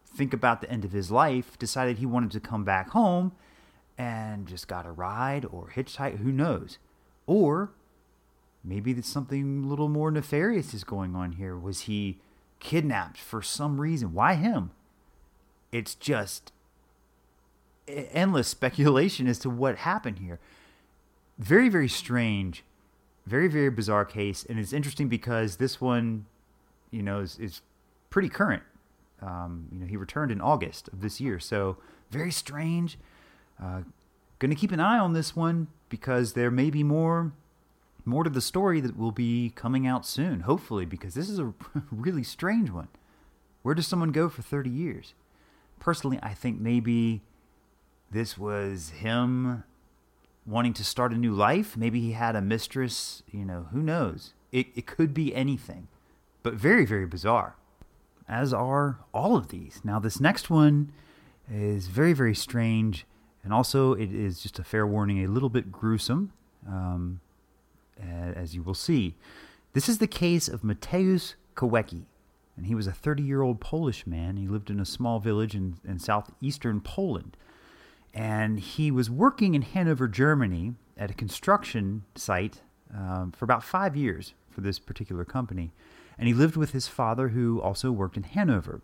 think 0.06 0.34
about 0.34 0.62
the 0.62 0.70
end 0.70 0.86
of 0.86 0.92
his 0.92 1.10
life, 1.12 1.58
decided 1.58 1.98
he 1.98 2.06
wanted 2.06 2.32
to 2.32 2.40
come 2.40 2.64
back 2.64 2.90
home 2.92 3.32
and 3.98 4.48
just 4.48 4.68
got 4.68 4.86
a 4.86 4.92
ride 4.92 5.46
or 5.46 5.72
hitchhike, 5.76 6.20
who 6.20 6.32
knows. 6.32 6.78
Or 7.26 7.72
maybe 8.64 8.94
that 8.94 9.06
something 9.06 9.64
a 9.64 9.68
little 9.68 9.90
more 9.90 10.12
nefarious 10.12 10.74
is 10.74 10.84
going 10.84 11.16
on 11.16 11.34
here. 11.34 11.58
Was 11.58 11.82
he 11.82 12.20
kidnapped 12.60 13.18
for 13.18 13.42
some 13.42 13.82
reason? 13.82 14.14
Why 14.14 14.36
him? 14.36 14.72
It's 15.72 15.96
just 15.96 16.52
endless 17.88 18.48
speculation 18.48 19.28
as 19.28 19.40
to 19.40 19.50
what 19.50 19.78
happened 19.78 20.20
here. 20.20 20.40
Very, 21.38 21.70
very 21.70 21.88
strange, 21.88 22.64
very, 23.30 23.48
very 23.48 23.70
bizarre 23.70 24.06
case, 24.06 24.46
and 24.50 24.60
it's 24.60 24.74
interesting 24.74 25.08
because 25.08 25.58
this 25.58 25.80
one, 25.80 26.26
you 26.92 27.04
know, 27.04 27.20
is, 27.20 27.38
is 27.40 27.62
pretty 28.10 28.28
current. 28.28 28.64
Um, 29.22 29.68
you 29.72 29.80
know, 29.80 29.86
he 29.86 29.98
returned 29.98 30.32
in 30.32 30.42
August 30.42 30.88
of 30.90 31.02
this 31.02 31.22
year, 31.22 31.40
so 31.40 31.78
very 32.10 32.32
strange. 32.32 32.98
Uh, 33.62 33.82
going 34.40 34.50
to 34.50 34.56
keep 34.56 34.72
an 34.72 34.80
eye 34.80 34.98
on 34.98 35.14
this 35.14 35.36
one 35.36 35.68
because 35.90 36.34
there 36.34 36.50
may 36.50 36.70
be 36.70 36.84
more 36.84 37.32
more 38.06 38.24
to 38.24 38.30
the 38.30 38.42
story 38.42 38.82
that 38.82 38.98
will 38.98 39.12
be 39.12 39.52
coming 39.56 39.86
out 39.86 40.06
soon, 40.06 40.42
hopefully, 40.42 40.86
because 40.86 41.14
this 41.14 41.30
is 41.30 41.38
a 41.38 41.54
really 41.92 42.24
strange 42.24 42.72
one. 42.72 42.88
Where 43.62 43.76
does 43.76 43.88
someone 43.88 44.12
go 44.12 44.30
for 44.30 44.42
30 44.42 44.70
years? 44.70 45.14
Personally, 45.80 46.18
I 46.24 46.34
think 46.34 46.60
maybe 46.60 47.22
this 48.10 48.38
was 48.38 48.90
him 48.90 49.64
wanting 50.50 50.74
to 50.74 50.84
start 50.84 51.14
a 51.14 51.18
new 51.18 51.34
life. 51.34 51.78
Maybe 51.78 52.02
he 52.02 52.14
had 52.14 52.36
a 52.36 52.42
mistress, 52.42 53.24
you 53.32 53.46
know, 53.46 53.68
who 53.72 53.82
knows? 53.82 54.34
It, 54.52 54.68
it 54.76 54.88
could 54.88 55.14
be 55.14 55.34
anything, 55.36 55.88
but 56.42 56.56
very, 56.56 56.86
very 56.86 57.06
bizarre, 57.06 57.56
as 58.28 58.52
are 58.52 59.00
all 59.14 59.38
of 59.38 59.50
these. 59.50 59.82
Now, 59.84 60.00
this 60.00 60.20
next 60.20 60.50
one 60.50 60.92
is 61.52 61.88
very, 61.88 62.14
very 62.14 62.34
strange, 62.34 63.06
and 63.44 63.54
also 63.54 63.94
it 63.94 64.12
is 64.12 64.42
just 64.42 64.58
a 64.58 64.64
fair 64.64 64.88
warning, 64.88 65.24
a 65.24 65.28
little 65.28 65.50
bit 65.50 65.72
gruesome, 65.72 66.34
um, 66.68 67.22
as 68.02 68.56
you 68.56 68.64
will 68.64 68.74
see. 68.74 69.16
This 69.74 69.88
is 69.88 70.00
the 70.00 70.08
case 70.08 70.48
of 70.48 70.62
Mateusz 70.62 71.36
Kawecki, 71.56 72.06
and 72.58 72.66
he 72.66 72.74
was 72.74 72.88
a 72.88 72.92
30 72.92 73.22
year 73.22 73.44
old 73.44 73.60
Polish 73.62 74.08
man. 74.08 74.38
He 74.38 74.48
lived 74.48 74.72
in 74.72 74.80
a 74.80 74.86
small 74.86 75.20
village 75.20 75.54
in, 75.54 75.76
in 75.88 76.00
southeastern 76.00 76.82
Poland 76.82 77.38
and 78.14 78.60
he 78.60 78.92
was 78.92 79.10
working 79.10 79.56
in 79.56 79.62
Hanover, 79.62 80.08
Germany, 80.08 80.74
at 80.98 81.12
a 81.12 81.14
construction 81.14 82.04
site 82.16 82.62
um, 82.94 83.32
for 83.32 83.46
about 83.46 83.64
five 83.64 83.96
years 83.96 84.34
for 84.50 84.62
this 84.62 84.80
particular 84.80 85.26
company. 85.26 85.72
And 86.18 86.28
he 86.28 86.34
lived 86.34 86.58
with 86.58 86.72
his 86.72 86.88
father, 86.88 87.30
who 87.30 87.62
also 87.62 87.92
worked 87.92 88.18
in 88.18 88.24
Hanover. 88.24 88.82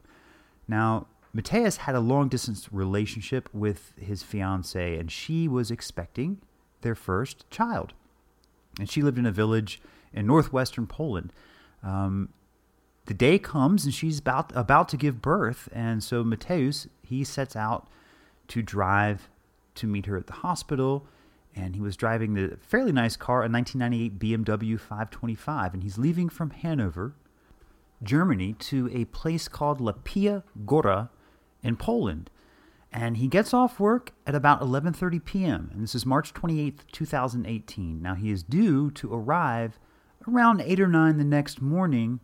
Now, 0.68 1.08
Mateusz 1.36 1.78
had 1.78 1.96
a 1.96 2.00
long 2.00 2.30
distance 2.30 2.70
relationship 2.72 3.50
with 3.52 3.92
his 4.00 4.24
fiancee, 4.24 4.96
and 4.96 5.12
she 5.12 5.48
was 5.48 5.70
expecting 5.70 6.40
their 6.82 6.96
first 6.96 7.50
child. 7.50 7.94
And 8.80 8.90
she 8.90 9.02
lived 9.02 9.18
in 9.18 9.26
a 9.26 9.32
village 9.32 9.82
in 10.14 10.26
northwestern 10.26 10.88
Poland. 10.88 11.34
Um, 11.84 12.30
the 13.06 13.14
day 13.14 13.38
comes, 13.38 13.84
and 13.84 13.94
she's 13.94 14.20
about 14.20 14.52
about 14.56 14.88
to 14.90 14.98
give 14.98 15.22
birth, 15.22 15.70
and 15.72 16.04
so 16.04 16.24
Mateusz 16.24 16.88
he 17.04 17.24
sets 17.24 17.56
out 17.56 17.88
to 18.50 18.62
drive 18.62 19.30
to 19.76 19.88
meet 19.88 20.06
her 20.06 20.18
at 20.18 20.28
the 20.28 20.34
hospital. 20.34 21.08
And 21.56 21.76
he 21.76 21.82
was 21.82 21.96
driving 21.96 22.34
the 22.34 22.58
fairly 22.62 22.92
nice 22.92 23.16
car, 23.16 23.44
a 23.44 23.50
1998 23.50 24.20
BMW 24.20 24.80
525. 24.80 25.74
And 25.74 25.84
he's 25.84 25.98
leaving 25.98 26.28
from 26.28 26.50
Hanover, 26.50 27.16
Germany, 28.04 28.54
to 28.54 28.90
a 28.94 29.06
place 29.06 29.48
called 29.48 29.80
Lapia 29.80 30.44
Gora 30.66 31.10
in 31.64 31.78
Poland. 31.78 32.30
And 32.92 33.18
he 33.18 33.28
gets 33.28 33.54
off 33.54 33.80
work 33.80 34.14
at 34.26 34.36
about 34.36 34.62
11:30 34.62 35.24
p.m. 35.26 35.70
And 35.74 35.84
this 35.84 35.96
is 35.96 36.06
March 36.06 36.34
28th, 36.34 36.80
2018. 36.92 38.02
Now 38.02 38.16
he 38.16 38.32
is 38.32 38.44
due 38.44 38.92
to 38.92 39.14
arrive 39.14 39.80
around 40.28 40.62
8 40.62 40.80
or 40.80 40.88
9 40.88 41.18
the 41.18 41.24
next 41.24 41.62
morning 41.62 42.20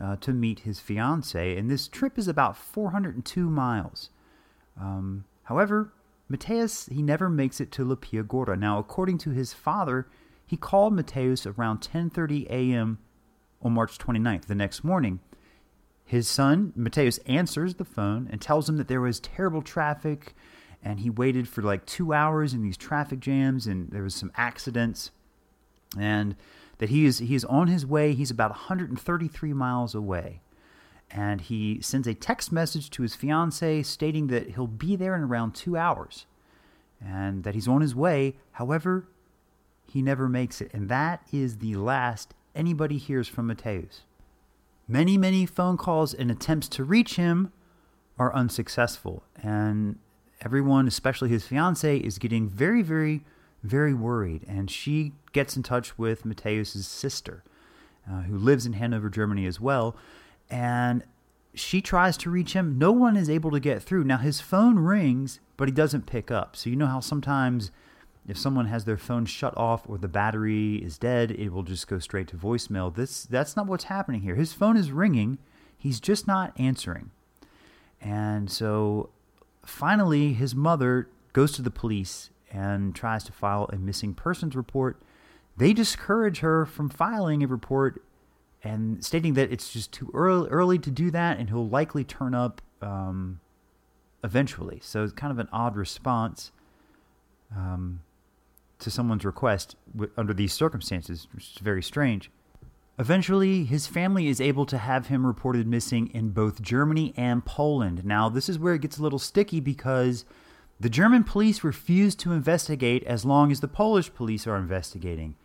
uh, 0.00 0.16
to 0.16 0.32
meet 0.32 0.60
his 0.60 0.80
fiancee. 0.80 1.56
And 1.56 1.70
this 1.70 1.88
trip 1.88 2.18
is 2.18 2.28
about 2.28 2.56
402 2.56 3.48
miles. 3.48 4.10
Um, 4.80 5.24
however, 5.44 5.92
Mateusz 6.30 6.92
he 6.92 7.02
never 7.02 7.28
makes 7.28 7.60
it 7.60 7.72
to 7.72 7.84
Lapia 7.84 8.26
Gorda. 8.26 8.56
Now, 8.56 8.78
according 8.78 9.18
to 9.18 9.30
his 9.30 9.52
father, 9.52 10.08
he 10.46 10.56
called 10.56 10.94
Mateusz 10.94 11.46
around 11.46 11.80
10:30 11.80 12.46
a.m. 12.48 12.98
on 13.62 13.72
March 13.72 13.98
29th, 13.98 14.46
the 14.46 14.54
next 14.54 14.84
morning. 14.84 15.20
His 16.04 16.26
son, 16.26 16.72
Mateusz, 16.76 17.18
answers 17.26 17.74
the 17.74 17.84
phone 17.84 18.28
and 18.30 18.40
tells 18.40 18.68
him 18.68 18.78
that 18.78 18.88
there 18.88 19.00
was 19.00 19.20
terrible 19.20 19.60
traffic 19.60 20.34
and 20.82 21.00
he 21.00 21.10
waited 21.10 21.48
for 21.48 21.60
like 21.60 21.84
2 21.84 22.14
hours 22.14 22.54
in 22.54 22.62
these 22.62 22.76
traffic 22.76 23.20
jams 23.20 23.66
and 23.66 23.90
there 23.90 24.02
was 24.02 24.14
some 24.14 24.32
accidents 24.36 25.10
and 25.98 26.34
that 26.78 26.88
he 26.88 27.04
is 27.04 27.18
he 27.18 27.34
is 27.34 27.44
on 27.44 27.68
his 27.68 27.84
way. 27.84 28.14
He's 28.14 28.30
about 28.30 28.50
133 28.50 29.52
miles 29.52 29.94
away 29.94 30.40
and 31.10 31.40
he 31.40 31.80
sends 31.80 32.06
a 32.06 32.14
text 32.14 32.52
message 32.52 32.90
to 32.90 33.02
his 33.02 33.14
fiancee 33.14 33.82
stating 33.82 34.26
that 34.28 34.50
he'll 34.50 34.66
be 34.66 34.96
there 34.96 35.14
in 35.14 35.22
around 35.22 35.54
two 35.54 35.76
hours 35.76 36.26
and 37.00 37.44
that 37.44 37.54
he's 37.54 37.68
on 37.68 37.80
his 37.80 37.94
way. 37.94 38.36
However, 38.52 39.06
he 39.86 40.02
never 40.02 40.28
makes 40.28 40.60
it, 40.60 40.70
and 40.74 40.88
that 40.88 41.22
is 41.32 41.58
the 41.58 41.76
last 41.76 42.34
anybody 42.54 42.98
hears 42.98 43.28
from 43.28 43.48
Mateusz. 43.48 44.00
Many, 44.86 45.16
many 45.16 45.46
phone 45.46 45.76
calls 45.76 46.12
and 46.12 46.30
attempts 46.30 46.68
to 46.68 46.84
reach 46.84 47.16
him 47.16 47.52
are 48.18 48.34
unsuccessful, 48.34 49.22
and 49.42 49.98
everyone, 50.40 50.88
especially 50.88 51.28
his 51.28 51.46
fiancee, 51.46 51.98
is 51.98 52.18
getting 52.18 52.48
very, 52.48 52.82
very, 52.82 53.24
very 53.62 53.94
worried. 53.94 54.44
And 54.48 54.70
she 54.70 55.12
gets 55.32 55.56
in 55.56 55.62
touch 55.62 55.96
with 55.98 56.24
Mateusz's 56.24 56.86
sister, 56.86 57.44
uh, 58.10 58.22
who 58.22 58.36
lives 58.36 58.66
in 58.66 58.74
Hanover, 58.74 59.08
Germany 59.08 59.46
as 59.46 59.60
well, 59.60 59.96
and 60.50 61.04
she 61.54 61.80
tries 61.80 62.16
to 62.18 62.30
reach 62.30 62.52
him. 62.52 62.78
No 62.78 62.92
one 62.92 63.16
is 63.16 63.28
able 63.28 63.50
to 63.50 63.60
get 63.60 63.82
through. 63.82 64.04
Now 64.04 64.18
his 64.18 64.40
phone 64.40 64.78
rings, 64.78 65.40
but 65.56 65.68
he 65.68 65.72
doesn't 65.72 66.06
pick 66.06 66.30
up. 66.30 66.56
So 66.56 66.70
you 66.70 66.76
know 66.76 66.86
how 66.86 67.00
sometimes 67.00 67.70
if 68.26 68.38
someone 68.38 68.66
has 68.66 68.84
their 68.84 68.98
phone 68.98 69.26
shut 69.26 69.56
off 69.56 69.88
or 69.88 69.98
the 69.98 70.08
battery 70.08 70.76
is 70.76 70.98
dead, 70.98 71.30
it 71.30 71.50
will 71.50 71.62
just 71.62 71.88
go 71.88 71.98
straight 71.98 72.28
to 72.28 72.36
voicemail. 72.36 72.94
This 72.94 73.24
that's 73.24 73.56
not 73.56 73.66
what's 73.66 73.84
happening 73.84 74.20
here. 74.20 74.36
His 74.36 74.52
phone 74.52 74.76
is 74.76 74.92
ringing, 74.92 75.38
he's 75.76 75.98
just 75.98 76.26
not 76.26 76.52
answering. 76.58 77.10
And 78.00 78.50
so 78.50 79.10
finally 79.64 80.34
his 80.34 80.54
mother 80.54 81.08
goes 81.32 81.52
to 81.52 81.62
the 81.62 81.70
police 81.70 82.30
and 82.50 82.94
tries 82.94 83.24
to 83.24 83.32
file 83.32 83.68
a 83.72 83.76
missing 83.76 84.14
persons 84.14 84.54
report. 84.54 85.00
They 85.56 85.72
discourage 85.72 86.38
her 86.38 86.64
from 86.64 86.88
filing 86.88 87.42
a 87.42 87.46
report 87.48 88.02
and 88.68 89.02
stating 89.04 89.34
that 89.34 89.50
it's 89.50 89.72
just 89.72 89.92
too 89.92 90.10
early, 90.12 90.48
early 90.50 90.78
to 90.78 90.90
do 90.90 91.10
that, 91.10 91.38
and 91.38 91.48
he'll 91.48 91.68
likely 91.68 92.04
turn 92.04 92.34
up 92.34 92.60
um, 92.82 93.40
eventually. 94.22 94.78
So 94.82 95.02
it's 95.04 95.12
kind 95.12 95.32
of 95.32 95.38
an 95.38 95.48
odd 95.52 95.74
response 95.76 96.52
um, 97.56 98.00
to 98.78 98.90
someone's 98.90 99.24
request 99.24 99.74
w- 99.92 100.12
under 100.16 100.34
these 100.34 100.52
circumstances, 100.52 101.28
which 101.32 101.52
is 101.56 101.58
very 101.62 101.82
strange. 101.82 102.30
Eventually, 102.98 103.64
his 103.64 103.86
family 103.86 104.26
is 104.26 104.40
able 104.40 104.66
to 104.66 104.76
have 104.76 105.06
him 105.06 105.24
reported 105.24 105.66
missing 105.66 106.08
in 106.12 106.30
both 106.30 106.60
Germany 106.60 107.14
and 107.16 107.44
Poland. 107.44 108.04
Now, 108.04 108.28
this 108.28 108.48
is 108.48 108.58
where 108.58 108.74
it 108.74 108.82
gets 108.82 108.98
a 108.98 109.02
little 109.02 109.20
sticky 109.20 109.60
because 109.60 110.24
the 110.78 110.90
German 110.90 111.24
police 111.24 111.64
refuse 111.64 112.14
to 112.16 112.32
investigate 112.32 113.02
as 113.04 113.24
long 113.24 113.50
as 113.50 113.60
the 113.60 113.68
Polish 113.68 114.12
police 114.12 114.46
are 114.46 114.56
investigating 114.56 115.36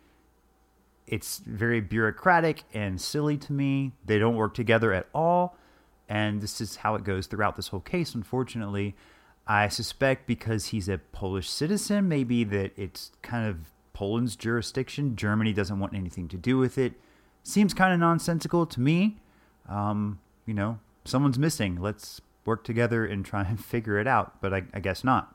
it's 1.14 1.38
very 1.38 1.80
bureaucratic 1.80 2.64
and 2.74 3.00
silly 3.00 3.36
to 3.36 3.52
me. 3.52 3.92
They 4.04 4.18
don't 4.18 4.34
work 4.34 4.52
together 4.52 4.92
at 4.92 5.06
all. 5.14 5.56
And 6.08 6.40
this 6.40 6.60
is 6.60 6.74
how 6.74 6.96
it 6.96 7.04
goes 7.04 7.28
throughout 7.28 7.54
this 7.54 7.68
whole 7.68 7.78
case, 7.78 8.16
unfortunately. 8.16 8.96
I 9.46 9.68
suspect 9.68 10.26
because 10.26 10.66
he's 10.66 10.88
a 10.88 10.98
Polish 11.12 11.48
citizen, 11.48 12.08
maybe 12.08 12.42
that 12.42 12.72
it's 12.76 13.12
kind 13.22 13.46
of 13.46 13.70
Poland's 13.92 14.34
jurisdiction. 14.34 15.14
Germany 15.14 15.52
doesn't 15.52 15.78
want 15.78 15.94
anything 15.94 16.26
to 16.28 16.36
do 16.36 16.58
with 16.58 16.78
it. 16.78 16.94
Seems 17.44 17.74
kind 17.74 17.94
of 17.94 18.00
nonsensical 18.00 18.66
to 18.66 18.80
me. 18.80 19.18
Um, 19.68 20.18
you 20.46 20.54
know, 20.54 20.80
someone's 21.04 21.38
missing. 21.38 21.80
Let's 21.80 22.22
work 22.44 22.64
together 22.64 23.06
and 23.06 23.24
try 23.24 23.42
and 23.48 23.64
figure 23.64 24.00
it 24.00 24.08
out. 24.08 24.40
But 24.40 24.52
I, 24.52 24.64
I 24.74 24.80
guess 24.80 25.04
not. 25.04 25.32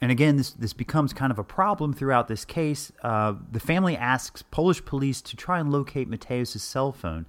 And 0.00 0.10
again, 0.10 0.36
this, 0.36 0.50
this 0.50 0.72
becomes 0.72 1.12
kind 1.12 1.30
of 1.30 1.38
a 1.38 1.44
problem 1.44 1.92
throughout 1.92 2.26
this 2.26 2.44
case. 2.44 2.90
Uh, 3.02 3.34
the 3.52 3.60
family 3.60 3.96
asks 3.96 4.42
Polish 4.42 4.84
police 4.84 5.20
to 5.22 5.36
try 5.36 5.60
and 5.60 5.70
locate 5.70 6.10
Mateusz's 6.10 6.62
cell 6.62 6.90
phone, 6.90 7.26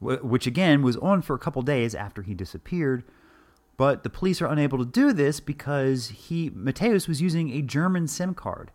which 0.00 0.46
again 0.46 0.82
was 0.82 0.96
on 0.98 1.22
for 1.22 1.34
a 1.34 1.38
couple 1.38 1.62
days 1.62 1.94
after 1.94 2.22
he 2.22 2.34
disappeared. 2.34 3.04
But 3.78 4.02
the 4.02 4.10
police 4.10 4.42
are 4.42 4.46
unable 4.46 4.76
to 4.76 4.84
do 4.84 5.14
this 5.14 5.40
because 5.40 6.08
he 6.08 6.50
Mateusz 6.50 7.08
was 7.08 7.22
using 7.22 7.50
a 7.52 7.62
German 7.62 8.06
SIM 8.08 8.34
card, 8.34 8.72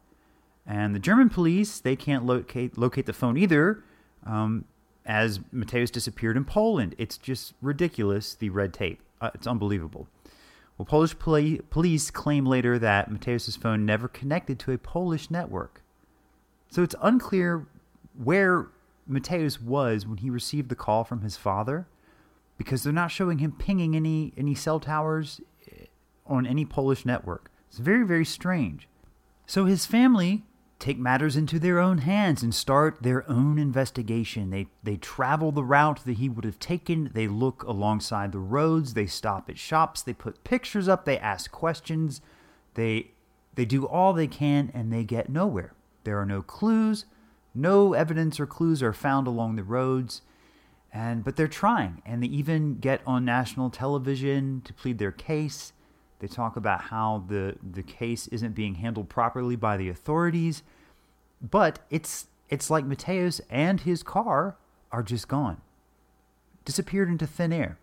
and 0.65 0.95
the 0.95 0.99
German 0.99 1.29
police 1.29 1.79
they 1.79 1.95
can't 1.95 2.25
locate 2.25 2.75
locate 2.75 3.05
the 3.05 3.13
phone 3.13 3.37
either, 3.37 3.83
um, 4.25 4.65
as 5.05 5.37
Mateusz 5.53 5.91
disappeared 5.91 6.35
in 6.35 6.43
Poland. 6.43 6.95
It's 6.97 7.19
just 7.19 7.53
ridiculous 7.61 8.33
the 8.33 8.49
red 8.49 8.73
tape. 8.73 8.99
Uh, 9.21 9.29
it's 9.35 9.45
unbelievable. 9.45 10.07
Well, 10.77 10.85
Polish 10.85 11.17
poli- 11.17 11.61
police 11.69 12.11
claim 12.11 12.45
later 12.45 12.77
that 12.79 13.09
Mateusz's 13.09 13.55
phone 13.55 13.85
never 13.85 14.07
connected 14.07 14.59
to 14.59 14.71
a 14.71 14.77
Polish 14.77 15.31
network. 15.31 15.81
So 16.69 16.83
it's 16.83 16.95
unclear 17.01 17.67
where 18.21 18.67
Mateusz 19.09 19.61
was 19.61 20.05
when 20.05 20.17
he 20.17 20.29
received 20.29 20.69
the 20.69 20.75
call 20.75 21.03
from 21.03 21.21
his 21.21 21.37
father 21.37 21.87
because 22.57 22.83
they're 22.83 22.93
not 22.93 23.11
showing 23.11 23.39
him 23.39 23.53
pinging 23.53 23.95
any, 23.95 24.33
any 24.37 24.55
cell 24.55 24.79
towers 24.79 25.39
eh, 25.71 25.85
on 26.25 26.45
any 26.45 26.65
Polish 26.65 27.05
network. 27.05 27.49
It's 27.69 27.77
very, 27.77 28.05
very 28.05 28.25
strange. 28.25 28.87
So 29.45 29.65
his 29.65 29.85
family 29.85 30.43
take 30.85 30.99
matters 30.99 31.35
into 31.35 31.57
their 31.57 31.79
own 31.79 31.97
hands 31.99 32.43
and 32.43 32.53
start 32.53 33.01
their 33.01 33.27
own 33.29 33.57
investigation. 33.57 34.51
They 34.51 34.67
they 34.83 34.97
travel 34.97 35.51
the 35.51 35.63
route 35.63 36.05
that 36.05 36.17
he 36.17 36.29
would 36.29 36.45
have 36.45 36.59
taken. 36.59 37.09
They 37.11 37.27
look 37.27 37.63
alongside 37.63 38.31
the 38.31 38.39
roads. 38.39 38.93
They 38.93 39.07
stop 39.07 39.49
at 39.49 39.57
shops. 39.57 40.03
They 40.03 40.13
put 40.13 40.43
pictures 40.43 40.87
up. 40.87 41.05
They 41.05 41.17
ask 41.17 41.51
questions. 41.51 42.21
They 42.75 43.11
they 43.55 43.65
do 43.65 43.87
all 43.87 44.13
they 44.13 44.27
can 44.27 44.71
and 44.75 44.93
they 44.93 45.03
get 45.03 45.27
nowhere. 45.27 45.73
There 46.03 46.19
are 46.19 46.25
no 46.25 46.43
clues. 46.43 47.05
No 47.55 47.93
evidence 47.93 48.39
or 48.39 48.45
clues 48.45 48.83
are 48.83 48.93
found 48.93 49.25
along 49.25 49.55
the 49.55 49.63
roads. 49.63 50.21
And 50.93 51.23
but 51.23 51.35
they're 51.35 51.47
trying 51.47 52.03
and 52.05 52.21
they 52.21 52.27
even 52.27 52.77
get 52.77 53.01
on 53.07 53.25
national 53.25 53.71
television 53.71 54.61
to 54.65 54.73
plead 54.73 54.99
their 54.99 55.11
case. 55.11 55.73
They 56.25 56.33
talk 56.33 56.55
about 56.55 56.81
how 56.81 57.23
the 57.27 57.55
the 57.61 57.83
case 57.83 58.27
isn't 58.29 58.55
being 58.55 58.75
handled 58.75 59.09
properly 59.09 59.55
by 59.55 59.77
the 59.77 59.89
authorities, 59.89 60.63
but 61.39 61.77
it's 61.91 62.25
it's 62.49 62.71
like 62.71 62.83
Mateusz 62.83 63.41
and 63.47 63.81
his 63.81 64.01
car 64.01 64.57
are 64.91 65.03
just 65.03 65.27
gone, 65.27 65.61
disappeared 66.63 67.09
into 67.09 67.27
thin 67.27 67.53
air. 67.53 67.77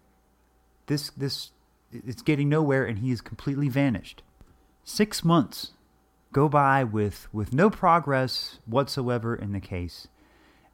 This 0.87 1.11
this 1.11 1.53
it's 1.93 2.23
getting 2.23 2.49
nowhere, 2.49 2.85
and 2.85 2.99
he 2.99 3.13
is 3.13 3.21
completely 3.21 3.69
vanished. 3.69 4.25
Six 4.83 5.23
months 5.23 5.71
go 6.33 6.49
by 6.49 6.83
with 6.83 7.29
with 7.33 7.53
no 7.53 7.71
progress 7.71 8.59
whatsoever 8.67 9.37
in 9.37 9.53
the 9.53 9.61
case. 9.61 10.09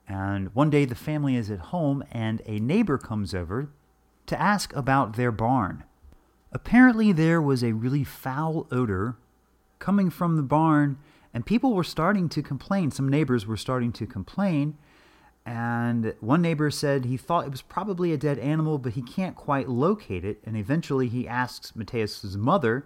And 0.09 0.55
one 0.55 0.71
day 0.71 0.87
the 0.87 0.95
family 0.95 1.37
is 1.37 1.51
at 1.51 1.59
home 1.59 2.03
and 2.11 2.41
a 2.47 2.61
neighbor 2.61 2.97
comes 2.97 3.35
over 3.35 3.69
to 4.25 4.41
ask 4.41 4.75
about 4.75 5.17
their 5.17 5.31
barn. 5.31 5.85
Apparently, 6.53 7.13
there 7.13 7.43
was 7.43 7.63
a 7.63 7.73
really 7.73 8.05
foul 8.05 8.67
odor 8.71 9.17
coming 9.79 10.11
from 10.11 10.37
the 10.37 10.43
barn, 10.43 10.99
and 11.35 11.45
people 11.45 11.75
were 11.75 11.85
starting 11.85 12.29
to 12.31 12.43
complain. 12.43 12.91
Some 12.91 13.09
neighbors 13.09 13.47
were 13.47 13.57
starting 13.57 13.93
to 13.93 14.07
complain. 14.07 14.77
And 15.45 16.15
one 16.21 16.43
neighbor 16.43 16.71
said 16.71 17.07
he 17.07 17.17
thought 17.17 17.47
it 17.47 17.51
was 17.51 17.63
probably 17.63 18.13
a 18.13 18.19
dead 18.19 18.39
animal, 18.39 18.77
but 18.77 18.93
he 18.93 19.03
can't 19.03 19.35
quite 19.35 19.69
locate 19.69 20.25
it. 20.25 20.41
And 20.45 20.57
eventually 20.57 21.09
he 21.09 21.27
asks 21.27 21.73
Mateusz's 21.73 22.37
mother 22.37 22.85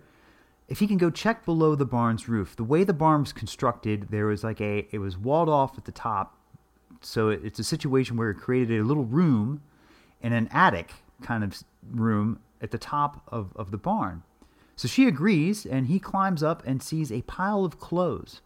if 0.68 0.79
he 0.79 0.87
can 0.87 0.96
go 0.96 1.11
check 1.11 1.44
below 1.44 1.75
the 1.75 1.85
barn's 1.85 2.29
roof. 2.29 2.55
The 2.55 2.64
way 2.64 2.85
the 2.85 2.92
barn 2.92 3.22
was 3.22 3.33
constructed, 3.33 4.09
there 4.11 4.27
was 4.27 4.44
like 4.44 4.61
a, 4.61 4.87
it 4.92 4.98
was 4.98 5.18
walled 5.18 5.48
off 5.48 5.77
at 5.77 5.87
the 5.87 5.92
top. 5.92 6.38
So 7.01 7.31
it's 7.31 7.59
a 7.59 7.64
situation 7.64 8.16
where 8.16 8.31
it 8.31 8.37
created 8.37 8.81
a 8.81 8.85
little 8.85 9.05
room 9.05 9.62
in 10.20 10.33
an 10.33 10.48
attic 10.53 10.92
kind 11.20 11.42
of 11.42 11.64
room 11.90 12.38
at 12.62 12.70
the 12.70 12.79
top 12.79 13.22
of, 13.29 13.53
of 13.57 13.70
the 13.70 13.79
barn. 13.79 14.22
So 14.77 14.88
she 14.88 15.07
agrees, 15.07 15.66
and 15.66 15.87
he 15.87 15.98
climbs 15.98 16.42
up 16.42 16.62
and 16.66 16.83
sees 16.83 17.12
a 17.12 17.22
pile 17.22 17.64
of 17.64 17.79
clothes. 17.79 18.40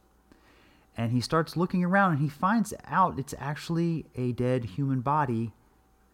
And 0.96 1.12
he 1.12 1.20
starts 1.20 1.56
looking 1.56 1.84
around 1.84 2.12
and 2.12 2.20
he 2.22 2.28
finds 2.28 2.72
out 2.86 3.18
it's 3.18 3.34
actually 3.38 4.06
a 4.14 4.32
dead 4.32 4.64
human 4.64 5.02
body 5.02 5.52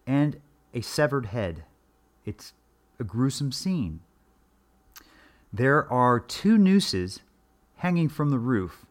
and 0.05 0.41
a 0.73 0.81
severed 0.81 1.27
head. 1.27 1.63
It's 2.25 2.53
a 2.99 3.05
gruesome 3.05 3.53
scene. 3.53 4.01
There 5.53 5.89
are 5.91 6.19
two 6.19 6.57
nooses 6.57 7.21
hanging 7.77 8.09
from 8.09 8.29
the 8.29 8.39
roof. 8.39 8.85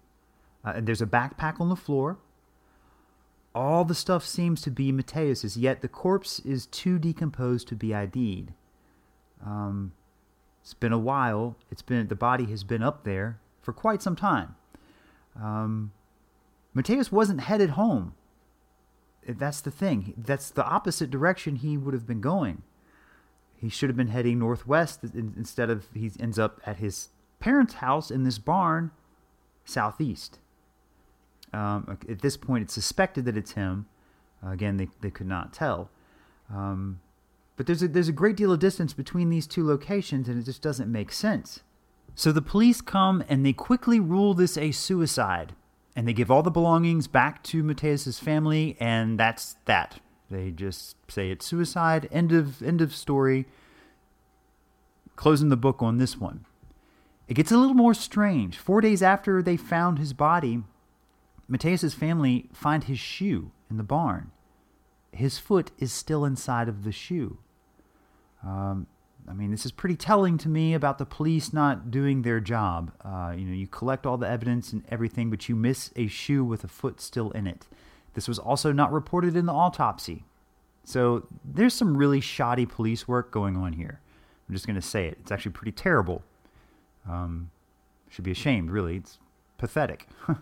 Uh, 0.64 0.75
and 0.77 0.87
there's 0.87 1.03
a 1.03 1.07
backpack 1.07 1.61
on 1.61 1.68
the 1.68 1.77
floor. 1.77 2.18
All 3.55 3.85
the 3.85 3.94
stuff 3.94 4.25
seems 4.25 4.62
to 4.62 4.70
be 4.70 4.92
Mateusz's, 4.92 5.59
yet 5.59 5.83
the 5.83 5.88
corpse 5.88 6.38
is 6.40 6.66
too 6.66 6.98
decomposed 6.98 7.68
to 7.68 7.75
be 7.75 7.94
ID'd. 7.94 8.55
Um, 9.44 9.92
it's 10.62 10.74
been 10.74 10.92
a 10.92 10.98
while. 10.98 11.57
It's 11.70 11.83
been 11.83 12.09
the 12.09 12.14
body 12.14 12.46
has 12.46 12.64
been 12.64 12.83
up 12.83 13.05
there 13.05 13.40
for 13.61 13.72
quite 13.72 14.02
some 14.02 14.16
time. 14.16 14.55
Um, 15.40 15.92
Mateusz 16.76 17.11
wasn't 17.11 17.42
headed 17.42 17.70
home. 17.70 18.14
That's 19.26 19.61
the 19.61 19.70
thing. 19.70 20.14
That's 20.16 20.50
the 20.50 20.64
opposite 20.64 21.11
direction 21.11 21.57
he 21.57 21.76
would 21.76 21.94
have 21.94 22.07
been 22.07 22.20
going. 22.20 22.62
He 23.57 23.68
should 23.68 23.88
have 23.88 23.96
been 23.96 24.09
heading 24.09 24.40
northwest 24.40 25.05
instead 25.14 25.70
of 25.70 25.87
he 25.94 26.11
ends 26.18 26.38
up 26.38 26.61
at 26.66 26.78
his 26.78 27.11
parents' 27.38 27.74
house 27.74 28.11
in 28.11 28.24
this 28.24 28.38
barn 28.38 28.90
southeast. 29.64 30.40
Um, 31.52 31.98
at 32.09 32.20
this 32.20 32.37
point, 32.37 32.62
it's 32.64 32.74
suspected 32.74 33.24
that 33.26 33.37
it's 33.37 33.52
him. 33.52 33.87
Again, 34.44 34.78
they, 34.78 34.88
they 35.00 35.11
could 35.11 35.28
not 35.28 35.52
tell. 35.52 35.90
Um, 36.52 37.00
but 37.56 37.66
there's 37.66 37.82
a, 37.82 37.88
there's 37.88 38.08
a 38.08 38.12
great 38.12 38.36
deal 38.36 38.52
of 38.52 38.58
distance 38.58 38.92
between 38.92 39.30
these 39.30 39.46
two 39.46 39.66
locations, 39.66 40.28
and 40.28 40.38
it 40.38 40.44
just 40.44 40.62
doesn't 40.62 40.90
make 40.90 41.12
sense. 41.12 41.60
So 42.14 42.32
the 42.32 42.42
police 42.42 42.80
come 42.80 43.24
and 43.28 43.44
they 43.44 43.52
quickly 43.52 44.00
rule 44.00 44.34
this 44.34 44.56
a 44.56 44.72
suicide, 44.72 45.54
and 45.94 46.06
they 46.06 46.12
give 46.12 46.30
all 46.30 46.42
the 46.42 46.50
belongings 46.50 47.06
back 47.06 47.42
to 47.44 47.62
Mateusz's 47.62 48.18
family, 48.18 48.76
and 48.80 49.18
that's 49.18 49.56
that. 49.66 50.00
They 50.30 50.50
just 50.50 50.96
say 51.08 51.30
it's 51.30 51.44
suicide. 51.44 52.08
End 52.10 52.32
of 52.32 52.62
end 52.62 52.80
of 52.80 52.94
story. 52.94 53.46
Closing 55.14 55.50
the 55.50 55.56
book 55.56 55.82
on 55.82 55.98
this 55.98 56.16
one. 56.18 56.46
It 57.28 57.34
gets 57.34 57.52
a 57.52 57.58
little 57.58 57.74
more 57.74 57.94
strange. 57.94 58.56
Four 58.56 58.80
days 58.80 59.02
after 59.02 59.42
they 59.42 59.58
found 59.58 59.98
his 59.98 60.14
body, 60.14 60.62
Mateusz's 61.50 61.94
family 61.94 62.48
find 62.52 62.84
his 62.84 62.98
shoe 62.98 63.52
in 63.70 63.76
the 63.76 63.82
barn 63.82 64.32
his 65.12 65.38
foot 65.38 65.70
is 65.79 65.92
still 65.92 66.25
inside 66.25 66.68
of 66.68 66.85
the 66.85 66.92
shoe. 66.92 67.38
Um, 68.42 68.87
I 69.29 69.35
mean, 69.35 69.51
this 69.51 69.64
is 69.64 69.70
pretty 69.70 69.94
telling 69.94 70.37
to 70.38 70.48
me 70.48 70.75
about 70.75 70.98
the 70.98 71.07
police 71.07 71.53
not 71.53 71.90
doing 71.90 72.22
their 72.22 72.40
job. 72.40 72.92
Uh, 73.05 73.35
you 73.37 73.44
know, 73.44 73.55
you 73.55 73.68
collect 73.68 74.05
all 74.05 74.16
the 74.16 74.29
evidence 74.29 74.72
and 74.72 74.83
everything, 74.88 75.31
but 75.31 75.48
you 75.48 75.55
miss 75.55 75.90
a 75.94 76.09
shoe 76.09 76.44
with 76.44 76.64
a 76.64 76.68
foot 76.68 77.01
still 77.01 77.31
in 77.31 77.46
it. 77.46 77.68
This 78.14 78.27
was 78.27 78.38
also 78.38 78.72
not 78.72 78.92
reported 78.92 79.37
in 79.37 79.46
the 79.46 79.53
autopsy. 79.53 80.25
So 80.85 81.27
there's 81.44 81.75
some 81.75 81.96
really 81.96 82.20
shoddy 82.20 82.66
police 82.66 83.07
work 83.07 83.31
going 83.31 83.57
on 83.57 83.75
here. 83.75 84.01
I'm 84.48 84.55
just 84.55 84.66
going 84.66 84.77
to 84.77 84.83
say 84.83 85.07
it. 85.07 85.18
It's 85.20 85.31
actually 85.31 85.53
pretty 85.53 85.72
terrible. 85.72 86.22
Um, 87.09 87.51
should 88.09 88.25
be 88.25 88.33
ashamed, 88.33 88.70
really. 88.70 88.96
It's 88.96 89.18
pathetic. 89.57 90.09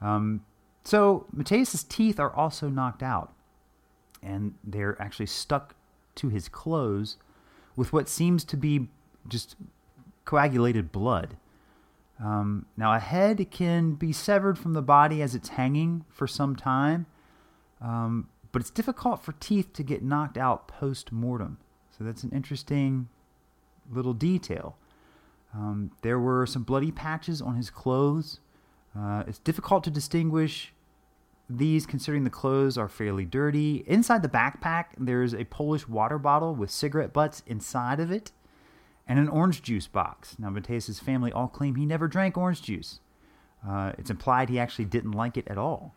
um, 0.00 0.44
so 0.84 1.26
Mateusz's 1.36 1.82
teeth 1.82 2.20
are 2.20 2.32
also 2.32 2.68
knocked 2.68 3.02
out 3.02 3.35
and 4.22 4.54
they're 4.64 5.00
actually 5.00 5.26
stuck 5.26 5.74
to 6.16 6.28
his 6.28 6.48
clothes 6.48 7.16
with 7.76 7.92
what 7.92 8.08
seems 8.08 8.44
to 8.44 8.56
be 8.56 8.88
just 9.28 9.56
coagulated 10.24 10.92
blood. 10.92 11.36
Um, 12.22 12.66
now, 12.76 12.94
a 12.94 12.98
head 12.98 13.50
can 13.50 13.92
be 13.92 14.12
severed 14.12 14.58
from 14.58 14.72
the 14.72 14.82
body 14.82 15.20
as 15.20 15.34
it's 15.34 15.50
hanging 15.50 16.04
for 16.08 16.26
some 16.26 16.56
time, 16.56 17.06
um, 17.80 18.28
but 18.52 18.62
it's 18.62 18.70
difficult 18.70 19.22
for 19.22 19.32
teeth 19.32 19.72
to 19.74 19.82
get 19.82 20.02
knocked 20.02 20.38
out 20.38 20.66
post 20.66 21.12
mortem. 21.12 21.58
So 21.96 22.04
that's 22.04 22.22
an 22.22 22.30
interesting 22.34 23.08
little 23.90 24.14
detail. 24.14 24.76
Um, 25.54 25.90
there 26.02 26.18
were 26.18 26.46
some 26.46 26.62
bloody 26.62 26.90
patches 26.90 27.40
on 27.42 27.56
his 27.56 27.70
clothes. 27.70 28.40
Uh, 28.98 29.24
it's 29.26 29.38
difficult 29.38 29.84
to 29.84 29.90
distinguish 29.90 30.72
these, 31.48 31.86
considering 31.86 32.24
the 32.24 32.30
clothes 32.30 32.76
are 32.76 32.88
fairly 32.88 33.24
dirty. 33.24 33.84
Inside 33.86 34.22
the 34.22 34.28
backpack, 34.28 34.86
there's 34.98 35.34
a 35.34 35.44
Polish 35.44 35.86
water 35.86 36.18
bottle 36.18 36.54
with 36.54 36.70
cigarette 36.70 37.12
butts 37.12 37.42
inside 37.46 38.00
of 38.00 38.10
it 38.10 38.32
and 39.06 39.18
an 39.18 39.28
orange 39.28 39.62
juice 39.62 39.86
box. 39.86 40.36
Now, 40.38 40.50
Mateusz's 40.50 40.98
family 40.98 41.30
all 41.32 41.48
claim 41.48 41.76
he 41.76 41.86
never 41.86 42.08
drank 42.08 42.36
orange 42.36 42.62
juice. 42.62 43.00
Uh, 43.66 43.92
it's 43.98 44.10
implied 44.10 44.48
he 44.48 44.58
actually 44.58 44.84
didn't 44.84 45.12
like 45.12 45.36
it 45.36 45.46
at 45.48 45.58
all. 45.58 45.94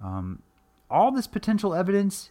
Um, 0.00 0.42
all 0.90 1.10
this 1.10 1.26
potential 1.26 1.74
evidence 1.74 2.30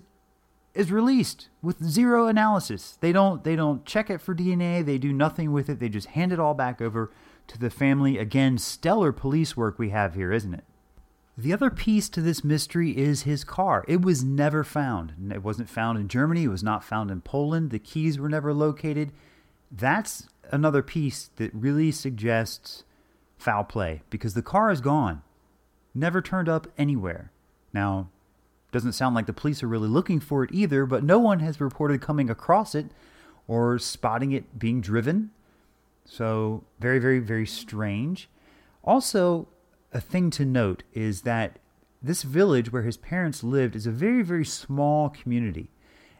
is 0.74 0.92
released 0.92 1.50
with 1.62 1.84
zero 1.84 2.28
analysis. 2.28 2.98
They 3.02 3.12
don't 3.12 3.44
they 3.44 3.56
don't 3.56 3.86
check 3.86 4.10
it 4.10 4.22
for 4.22 4.34
DNA. 4.34 4.86
They 4.86 4.98
do 4.98 5.12
nothing 5.12 5.52
with 5.52 5.70
it. 5.70 5.80
They 5.80 5.90
just 5.90 6.08
hand 6.08 6.32
it 6.32 6.40
all 6.40 6.54
back 6.54 6.82
over 6.82 7.12
to 7.48 7.58
the 7.58 7.70
family. 7.70 8.18
Again, 8.18 8.58
stellar 8.58 9.12
police 9.12 9.58
work 9.58 9.78
we 9.78 9.90
have 9.90 10.16
here, 10.16 10.32
isn't 10.32 10.54
it? 10.54 10.64
The 11.38 11.54
other 11.54 11.70
piece 11.70 12.10
to 12.10 12.22
this 12.22 12.44
mystery 12.44 12.98
is 12.98 13.24
his 13.24 13.44
car. 13.44 13.86
It 13.88 14.02
was 14.02 14.24
never 14.24 14.64
found. 14.64 15.32
It 15.34 15.44
wasn't 15.44 15.70
found 15.70 15.98
in 15.98 16.08
Germany. 16.08 16.44
It 16.44 16.50
was 16.50 16.64
not 16.64 16.84
found 16.84 17.10
in 17.10 17.22
Poland. 17.22 17.72
The 17.72 17.80
keys 17.80 18.20
were 18.20 18.30
never 18.30 18.54
located. 18.54 19.12
That's 19.72 20.28
another 20.52 20.82
piece 20.82 21.30
that 21.38 21.54
really 21.54 21.92
suggests 21.92 22.84
foul 23.38 23.64
play 23.64 24.02
because 24.10 24.34
the 24.34 24.42
car 24.42 24.72
is 24.72 24.82
gone. 24.82 25.24
Never 25.96 26.22
turned 26.22 26.50
up 26.50 26.68
anywhere. 26.78 27.32
Now, 27.74 28.10
doesn't 28.72 28.94
sound 28.94 29.16
like 29.16 29.26
the 29.26 29.34
police 29.34 29.64
are 29.64 29.68
really 29.68 29.90
looking 29.90 30.20
for 30.20 30.44
it 30.44 30.52
either, 30.54 30.86
but 30.86 31.04
no 31.04 31.20
one 31.20 31.40
has 31.40 31.60
reported 31.60 32.02
coming 32.02 32.30
across 32.30 32.76
it 32.76 32.88
or 33.48 33.80
spotting 33.80 34.32
it 34.32 34.60
being 34.60 34.82
driven. 34.82 35.32
So, 36.06 36.64
very, 36.80 37.00
very, 37.00 37.20
very 37.20 37.46
strange. 37.46 38.30
Also, 38.84 39.48
a 39.92 40.02
thing 40.02 40.30
to 40.32 40.46
note 40.46 40.84
is 40.94 41.22
that 41.22 41.60
this 42.02 42.24
village 42.24 42.72
where 42.72 42.84
his 42.84 42.98
parents 42.98 43.44
lived 43.44 43.76
is 43.76 43.86
a 43.86 43.92
very, 43.92 44.24
very 44.24 44.46
small 44.46 45.10
community. 45.10 45.70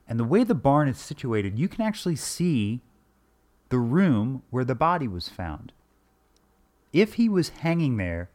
And 0.08 0.20
the 0.20 0.26
way 0.26 0.44
the 0.44 0.56
barn 0.56 0.88
is 0.88 0.98
situated, 0.98 1.58
you 1.58 1.68
can 1.68 1.82
actually 1.82 2.18
see 2.18 2.82
the 3.70 3.80
room 3.80 4.44
where 4.50 4.66
the 4.66 4.76
body 4.76 5.08
was 5.08 5.30
found. 5.30 5.72
If 6.92 7.14
he 7.14 7.30
was 7.30 7.50
hanging 7.50 7.98
there, 7.98 8.30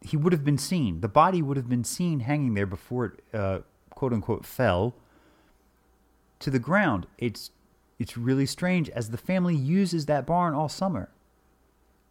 he 0.00 0.16
would 0.16 0.32
have 0.32 0.44
been 0.44 0.58
seen. 0.58 1.00
The 1.00 1.08
body 1.08 1.42
would 1.42 1.56
have 1.56 1.68
been 1.68 1.84
seen 1.84 2.20
hanging 2.20 2.54
there 2.54 2.66
before 2.66 3.06
it, 3.06 3.34
uh, 3.34 3.58
quote 3.90 4.12
unquote, 4.12 4.46
fell 4.46 4.94
to 6.38 6.50
the 6.50 6.58
ground. 6.58 7.06
It's 7.18 7.50
it's 7.98 8.16
really 8.16 8.46
strange 8.46 8.88
as 8.90 9.10
the 9.10 9.18
family 9.18 9.54
uses 9.54 10.06
that 10.06 10.24
barn 10.24 10.54
all 10.54 10.70
summer, 10.70 11.10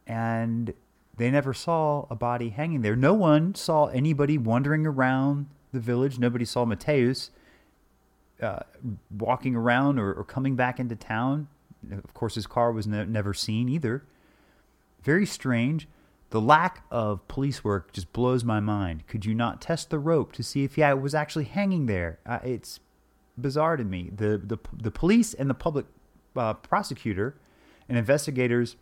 and 0.06 0.72
they 1.16 1.30
never 1.30 1.52
saw 1.52 2.06
a 2.10 2.14
body 2.14 2.50
hanging 2.50 2.82
there. 2.82 2.96
No 2.96 3.14
one 3.14 3.54
saw 3.54 3.86
anybody 3.86 4.38
wandering 4.38 4.86
around 4.86 5.46
the 5.72 5.80
village. 5.80 6.18
Nobody 6.18 6.44
saw 6.44 6.64
Mateusz 6.64 7.30
uh, 8.42 8.60
walking 9.10 9.54
around 9.54 9.98
or, 9.98 10.12
or, 10.12 10.24
coming 10.24 10.56
back 10.56 10.80
into 10.80 10.96
town. 10.96 11.48
Of 11.92 12.14
course, 12.14 12.34
his 12.36 12.46
car 12.46 12.72
was 12.72 12.86
ne- 12.86 13.04
never 13.04 13.34
seen 13.34 13.68
either. 13.68 14.04
Very 15.02 15.26
strange. 15.26 15.88
The 16.30 16.40
lack 16.40 16.84
of 16.90 17.26
police 17.28 17.64
work 17.64 17.92
just 17.92 18.12
blows 18.12 18.44
my 18.44 18.60
mind. 18.60 19.06
Could 19.06 19.26
you 19.26 19.34
not 19.34 19.60
test 19.60 19.90
the 19.90 19.98
rope 19.98 20.32
to 20.32 20.42
see 20.42 20.64
if 20.64 20.78
yeah 20.78 20.90
it 20.90 21.00
was 21.00 21.14
actually 21.14 21.44
hanging 21.44 21.86
there? 21.86 22.18
Uh, 22.24 22.38
it's 22.44 22.80
bizarre 23.38 23.76
to 23.76 23.84
me. 23.84 24.10
The 24.14 24.38
the 24.38 24.58
the 24.72 24.90
police 24.90 25.34
and 25.34 25.50
the 25.50 25.54
public 25.54 25.86
uh, 26.36 26.54
prosecutor 26.54 27.36
and 27.88 27.98
investigators 27.98 28.76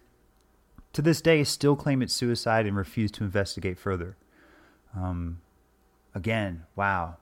to 0.98 1.02
this 1.02 1.20
day 1.20 1.44
still 1.44 1.76
claim 1.76 2.02
it's 2.02 2.12
suicide 2.12 2.66
and 2.66 2.76
refuse 2.76 3.12
to 3.12 3.22
investigate 3.22 3.78
further. 3.78 4.16
Um, 4.96 5.40
again, 6.12 6.64
wow, 6.74 7.18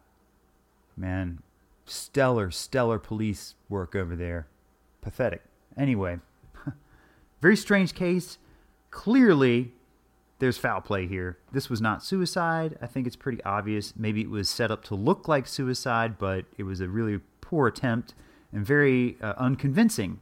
man, 0.97 1.43
stellar, 1.85 2.51
stellar 2.51 2.99
police 2.99 3.55
work 3.69 3.95
over 3.95 4.17
there. 4.17 4.47
Pathetic. 5.03 5.43
Anyway, 5.77 6.21
very 7.43 7.55
strange 7.55 7.95
case. 7.95 8.39
Clearly, 8.91 9.73
there's 10.39 10.57
foul 10.57 10.81
play 10.81 11.07
here. 11.07 11.37
This 11.53 11.69
was 11.69 11.83
not 11.83 12.03
suicide. 12.03 12.79
I 12.81 12.87
think 12.87 13.07
it's 13.07 13.15
pretty 13.15 13.45
obvious. 13.45 13.93
Maybe 13.95 14.23
it 14.23 14.31
was 14.31 14.49
set 14.49 14.71
up 14.71 14.85
to 14.85 14.95
look 14.95 15.29
like 15.29 15.47
suicide, 15.47 16.17
but 16.17 16.47
it 16.57 16.63
was 16.63 16.81
a 16.81 16.89
really 16.89 17.21
poor 17.43 17.67
attempt 17.67 18.15
and 18.55 18.65
very 18.65 19.19
uh, 19.21 19.35
unconvincing. 19.37 20.21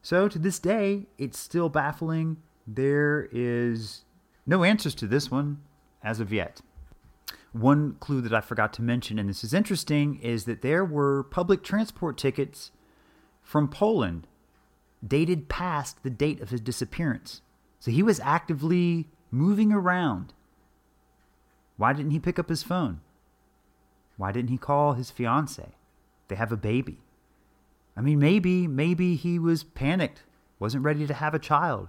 So 0.00 0.28
to 0.28 0.38
this 0.38 0.60
day, 0.60 1.06
it's 1.18 1.40
still 1.40 1.68
baffling. 1.68 2.36
There 2.70 3.30
is 3.32 4.04
no 4.46 4.62
answers 4.62 4.94
to 4.96 5.06
this 5.06 5.30
one 5.30 5.62
as 6.04 6.20
of 6.20 6.30
yet. 6.30 6.60
One 7.52 7.96
clue 7.98 8.20
that 8.20 8.34
I 8.34 8.42
forgot 8.42 8.74
to 8.74 8.82
mention, 8.82 9.18
and 9.18 9.26
this 9.26 9.42
is 9.42 9.54
interesting, 9.54 10.20
is 10.20 10.44
that 10.44 10.60
there 10.60 10.84
were 10.84 11.22
public 11.22 11.62
transport 11.62 12.18
tickets 12.18 12.70
from 13.42 13.68
Poland 13.68 14.26
dated 15.06 15.48
past 15.48 16.02
the 16.02 16.10
date 16.10 16.42
of 16.42 16.50
his 16.50 16.60
disappearance. 16.60 17.40
So 17.80 17.90
he 17.90 18.02
was 18.02 18.20
actively 18.20 19.08
moving 19.30 19.72
around. 19.72 20.34
Why 21.78 21.94
didn't 21.94 22.10
he 22.10 22.20
pick 22.20 22.38
up 22.38 22.50
his 22.50 22.62
phone? 22.62 23.00
Why 24.18 24.30
didn't 24.30 24.50
he 24.50 24.58
call 24.58 24.92
his 24.92 25.10
fiance? 25.10 25.70
They 26.28 26.36
have 26.36 26.52
a 26.52 26.56
baby. 26.56 26.98
I 27.96 28.02
mean, 28.02 28.18
maybe, 28.18 28.66
maybe 28.66 29.14
he 29.14 29.38
was 29.38 29.64
panicked, 29.64 30.24
wasn't 30.58 30.84
ready 30.84 31.06
to 31.06 31.14
have 31.14 31.32
a 31.32 31.38
child. 31.38 31.88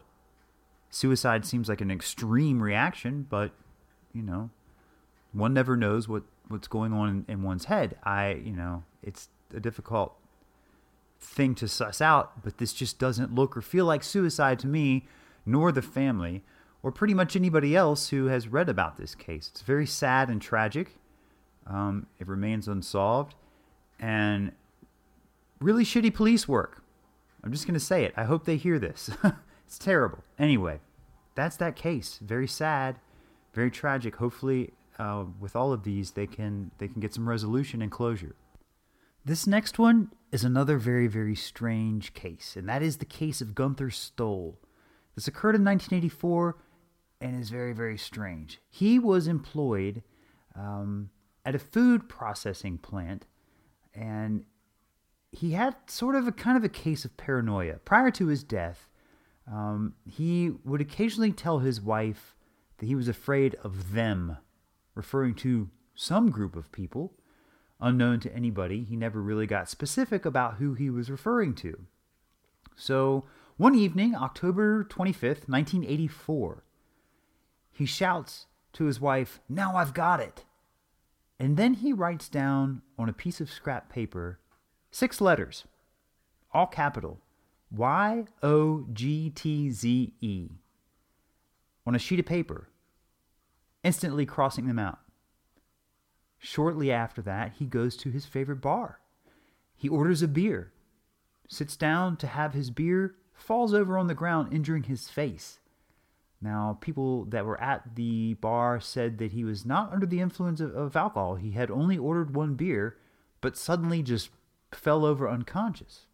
Suicide 0.90 1.46
seems 1.46 1.70
like 1.70 1.82
an 1.82 1.92
extreme 1.92 2.62
reaction, 2.62 3.28
but, 3.30 3.52
you 4.14 4.24
know, 4.24 4.50
one 5.32 5.54
never 5.54 5.78
knows 5.78 6.08
what, 6.08 6.24
what's 6.48 6.68
going 6.68 6.94
on 6.94 7.10
in, 7.10 7.26
in 7.28 7.44
one's 7.44 7.66
head. 7.66 7.98
I, 8.04 8.34
you 8.34 8.54
know, 8.54 8.84
it's 9.04 9.30
a 9.54 9.60
difficult 9.60 10.16
thing 11.20 11.54
to 11.56 11.68
suss 11.68 12.02
out, 12.02 12.44
but 12.44 12.58
this 12.58 12.74
just 12.74 12.98
doesn't 12.98 13.36
look 13.36 13.56
or 13.56 13.62
feel 13.62 13.86
like 13.86 14.04
suicide 14.04 14.60
to 14.60 14.68
me, 14.68 15.06
nor 15.46 15.72
the 15.72 15.82
family 15.82 16.44
or 16.82 16.92
pretty 16.92 17.14
much 17.14 17.36
anybody 17.36 17.76
else 17.76 18.10
who 18.10 18.26
has 18.28 18.48
read 18.48 18.70
about 18.70 18.98
this 18.98 19.16
case. 19.16 19.50
It's 19.52 19.62
very 19.62 19.86
sad 19.86 20.30
and 20.30 20.42
tragic. 20.42 20.96
Um, 21.68 22.08
it 22.20 22.28
remains 22.28 22.68
unsolved. 22.68 23.36
And 24.00 24.54
really 25.60 25.84
shitty 25.84 26.14
police 26.14 26.48
work. 26.48 26.84
I'm 27.44 27.52
just 27.52 27.66
going 27.66 27.74
to 27.74 27.80
say 27.80 28.06
it. 28.06 28.14
I 28.16 28.24
hope 28.24 28.46
they 28.46 28.58
hear 28.58 28.80
this. 28.80 29.10
it's 29.70 29.78
terrible. 29.78 30.24
Anyway, 30.40 30.80
that's 31.36 31.56
that 31.58 31.76
case. 31.76 32.18
Very 32.24 32.48
sad, 32.48 32.96
very 33.54 33.70
tragic. 33.70 34.16
Hopefully, 34.16 34.74
uh, 34.98 35.26
with 35.40 35.56
all 35.56 35.72
of 35.72 35.84
these, 35.84 36.12
they 36.12 36.26
can 36.26 36.72
they 36.80 36.88
can 36.88 37.00
get 37.00 37.14
some 37.14 37.30
resolution 37.30 37.80
and 37.80 37.92
closure. 37.92 38.36
This 39.24 39.46
next 39.46 39.78
one 39.78 40.12
is 40.32 40.44
another 40.44 40.80
very 40.80 41.06
very 41.06 41.36
strange 41.36 42.16
case, 42.16 42.56
and 42.58 42.68
that 42.68 42.82
is 42.82 42.98
the 42.98 43.06
case 43.06 43.42
of 43.42 43.54
Gunther 43.54 43.92
Stoll. 43.92 44.58
This 45.14 45.28
occurred 45.28 45.54
in 45.54 45.64
1984 45.64 46.58
and 47.22 47.40
is 47.40 47.52
very, 47.52 47.74
very 47.74 47.98
strange. 47.98 48.60
He 48.72 48.98
was 48.98 49.28
employed 49.28 50.02
um, 50.56 51.12
at 51.46 51.54
a 51.54 51.60
food 51.60 52.10
processing 52.10 52.80
plant, 52.80 53.28
and 53.94 54.46
he 55.32 55.52
had 55.52 55.76
sort 55.86 56.16
of 56.16 56.28
a 56.28 56.32
kind 56.32 56.58
of 56.58 56.64
a 56.64 56.70
case 56.70 57.06
of 57.06 57.16
paranoia. 57.18 57.76
Prior 57.86 58.10
to 58.10 58.28
his 58.28 58.44
death, 58.44 58.89
um, 59.52 59.96
he 60.06 60.52
would 60.64 60.82
occasionally 60.82 61.32
tell 61.32 61.60
his 61.60 61.82
wife 61.82 62.36
that 62.78 62.86
he 62.86 62.96
was 62.96 63.08
afraid 63.08 63.56
of 63.64 63.94
them, 63.94 64.38
referring 64.96 65.36
to 65.36 65.70
some 65.96 66.30
group 66.30 66.56
of 66.56 66.72
people 66.72 67.14
unknown 67.82 68.20
to 68.20 68.36
anybody. 68.36 68.84
He 68.84 68.96
never 68.96 69.22
really 69.22 69.48
got 69.48 69.70
specific 69.70 70.26
about 70.26 70.56
who 70.56 70.74
he 70.74 70.90
was 70.90 71.10
referring 71.10 71.56
to. 71.56 71.86
So, 72.76 73.26
one 73.58 73.76
evening, 73.76 74.16
October 74.16 74.84
25th, 74.86 75.48
1984, 75.50 76.64
he 77.72 77.86
shouts 77.86 78.46
to 78.74 78.86
his 78.86 79.02
wife, 79.02 79.40
Now 79.50 79.76
I've 79.76 79.94
got 79.94 80.20
it. 80.20 80.46
And 81.40 81.58
then 81.58 81.76
he 81.76 81.94
writes 81.94 82.30
down 82.30 82.82
on 82.98 83.10
a 83.10 83.14
piece 83.14 83.42
of 83.42 83.52
scrap 83.52 83.90
paper 83.90 84.40
six 84.92 85.22
letters, 85.22 85.66
all 86.54 86.68
capital 86.68 87.22
Y 87.72 88.26
O 88.42 88.86
G 88.94 89.30
T 89.30 89.70
Z 89.70 90.14
E, 90.22 90.50
on 91.86 91.96
a 91.96 92.00
sheet 92.00 92.20
of 92.20 92.26
paper, 92.26 92.70
instantly 93.84 94.26
crossing 94.26 94.68
them 94.68 94.80
out. 94.80 95.00
Shortly 96.40 96.92
after 96.92 97.22
that, 97.22 97.54
he 97.60 97.66
goes 97.66 97.96
to 97.98 98.10
his 98.10 98.26
favorite 98.26 98.62
bar. 98.62 99.00
He 99.76 99.88
orders 99.88 100.22
a 100.22 100.28
beer, 100.28 100.72
sits 101.48 101.76
down 101.76 102.18
to 102.18 102.28
have 102.28 102.54
his 102.54 102.72
beer, 102.72 103.16
falls 103.34 103.74
over 103.74 103.98
on 103.98 104.08
the 104.08 104.16
ground, 104.16 104.54
injuring 104.54 104.84
his 104.84 105.10
face. 105.10 105.60
Now, 106.42 106.78
people 106.80 107.26
that 107.26 107.46
were 107.46 107.60
at 107.62 107.96
the 107.96 108.36
bar 108.36 108.80
said 108.80 109.18
that 109.18 109.34
he 109.34 109.44
was 109.44 109.66
not 109.66 109.92
under 109.92 110.06
the 110.06 110.22
influence 110.22 110.62
of, 110.62 110.74
of, 110.74 110.96
alcohol. 110.96 111.36
He 111.36 111.52
had 111.52 111.70
only 111.70 111.98
ordered 111.98 112.34
one 112.34 112.56
beer, 112.56 112.98
but 113.42 113.58
suddenly 113.58 114.02
just 114.02 114.30
fell 114.72 115.04
over 115.06 115.30
unconscious. 115.30 116.06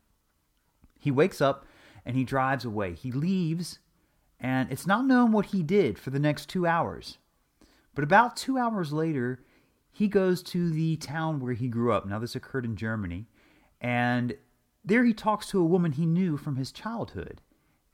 He 0.99 1.11
wakes 1.11 1.41
up 1.41 1.65
and 2.05 2.15
he 2.15 2.23
drives 2.23 2.65
away. 2.65 2.93
He 2.93 3.11
leaves, 3.11 3.79
and 4.39 4.71
it's 4.71 4.87
not 4.87 5.05
known 5.05 5.31
what 5.31 5.47
he 5.47 5.63
did 5.63 5.97
for 5.97 6.09
the 6.09 6.19
next 6.19 6.49
two 6.49 6.67
hours. 6.67 7.17
But 7.93 8.03
about 8.03 8.35
two 8.35 8.57
hours 8.57 8.93
later, 8.93 9.39
he 9.91 10.07
goes 10.07 10.43
to 10.43 10.69
the 10.69 10.97
town 10.97 11.39
where 11.39 11.53
he 11.53 11.67
grew 11.67 11.93
up. 11.93 12.05
Now, 12.05 12.19
this 12.19 12.35
occurred 12.35 12.65
in 12.65 12.75
Germany. 12.75 13.27
And 13.79 14.35
there 14.83 15.03
he 15.03 15.13
talks 15.13 15.47
to 15.47 15.59
a 15.59 15.65
woman 15.65 15.93
he 15.93 16.05
knew 16.05 16.37
from 16.37 16.57
his 16.57 16.71
childhood 16.71 17.41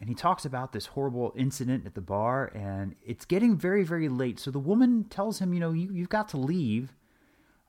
and 0.02 0.10
he 0.10 0.16
talks 0.16 0.44
about 0.46 0.74
this 0.74 0.88
horrible 0.88 1.32
incident 1.36 1.86
at 1.86 1.93
the 1.93 2.02
bar 2.02 2.52
and 2.56 2.95
it's 3.06 3.24
getting 3.24 3.56
very 3.56 3.84
very 3.84 4.10
late 4.10 4.39
so 4.39 4.52
the 4.52 4.60
woman 4.60 5.06
tells 5.06 5.39
him 5.39 5.54
you 5.54 5.60
know 5.60 5.72
you, 5.72 5.89
you've 5.93 6.10
got 6.10 6.28
to 6.28 6.38
leave 6.38 6.93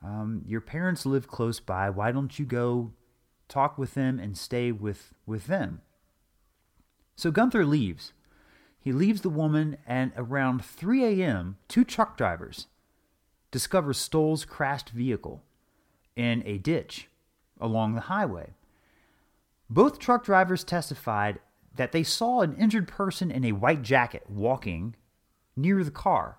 um, 0.03 0.43
your 0.47 0.61
parents 0.61 1.07
live 1.07 1.29
close 1.29 1.61
by 1.61 1.89
why 1.89 2.11
don't 2.11 2.39
you 2.39 2.45
go 2.45 2.91
talk 3.53 3.79
with 3.79 3.95
them 3.95 4.19
and 4.19 4.37
stay 4.37 4.73
with 4.73 5.13
with 5.27 5.47
them. 5.47 5.83
So 7.15 7.31
gunther 7.31 7.65
leaves. 7.65 8.13
He 8.81 8.93
leaves 8.93 9.21
the 9.21 9.29
woman 9.29 9.77
and 9.87 10.13
around 10.17 10.65
3 10.65 11.05
a.m 11.05 11.57
two 11.69 11.85
truck 11.85 12.17
drivers 12.17 12.67
discover 13.51 13.93
stoll's 13.93 14.45
crashed 14.45 14.91
vehicle 14.91 15.43
in 16.17 16.43
a 16.47 16.59
ditch 16.59 17.09
along 17.61 17.95
the 17.95 18.03
highway. 18.03 18.55
Both 19.71 19.99
truck 19.99 20.25
drivers 20.25 20.65
testified 20.65 21.39
that 21.77 21.93
they 21.93 22.03
saw 22.03 22.41
an 22.41 22.57
injured 22.57 22.89
person 22.89 23.31
in 23.31 23.45
a 23.45 23.53
white 23.53 23.83
jacket 23.83 24.25
walking 24.29 24.97
near 25.57 25.85
the 25.85 25.91
car. 25.91 26.39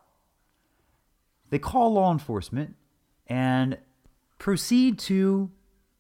They 1.50 1.60
call 1.60 1.94
law 1.94 2.12
enforcement 2.12 2.76
and 3.28 3.78
proceed 4.38 5.00
to 5.00 5.52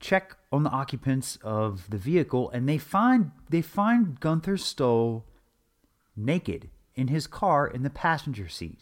check 0.04 0.36
on 0.52 0.64
the 0.64 0.70
occupants 0.70 1.38
of 1.42 1.90
the 1.90 1.98
vehicle 1.98 2.50
and 2.52 2.68
they 2.68 2.78
find 2.78 3.32
they 3.50 3.62
find 3.62 4.20
Gunther 4.20 4.58
Stoll 4.58 5.26
naked 6.16 6.70
in 6.94 7.08
his 7.08 7.26
car 7.26 7.66
in 7.66 7.84
the 7.84 7.90
passenger 7.90 8.48
seat. 8.48 8.82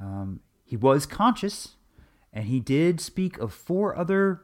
Um, 0.00 0.40
he 0.64 0.76
was 0.76 1.06
conscious, 1.06 1.76
and 2.32 2.44
he 2.44 2.60
did 2.60 3.00
speak 3.00 3.38
of 3.38 3.52
four 3.52 3.96
other 3.96 4.42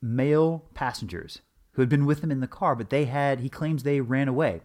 male 0.00 0.64
passengers 0.72 1.42
who 1.72 1.82
had 1.82 1.88
been 1.88 2.06
with 2.06 2.22
him 2.22 2.30
in 2.30 2.40
the 2.40 2.46
car, 2.46 2.74
but 2.74 2.90
they 2.90 3.04
had, 3.04 3.40
he 3.40 3.48
claims 3.48 3.82
they 3.82 4.00
ran 4.00 4.28
away. 4.28 4.62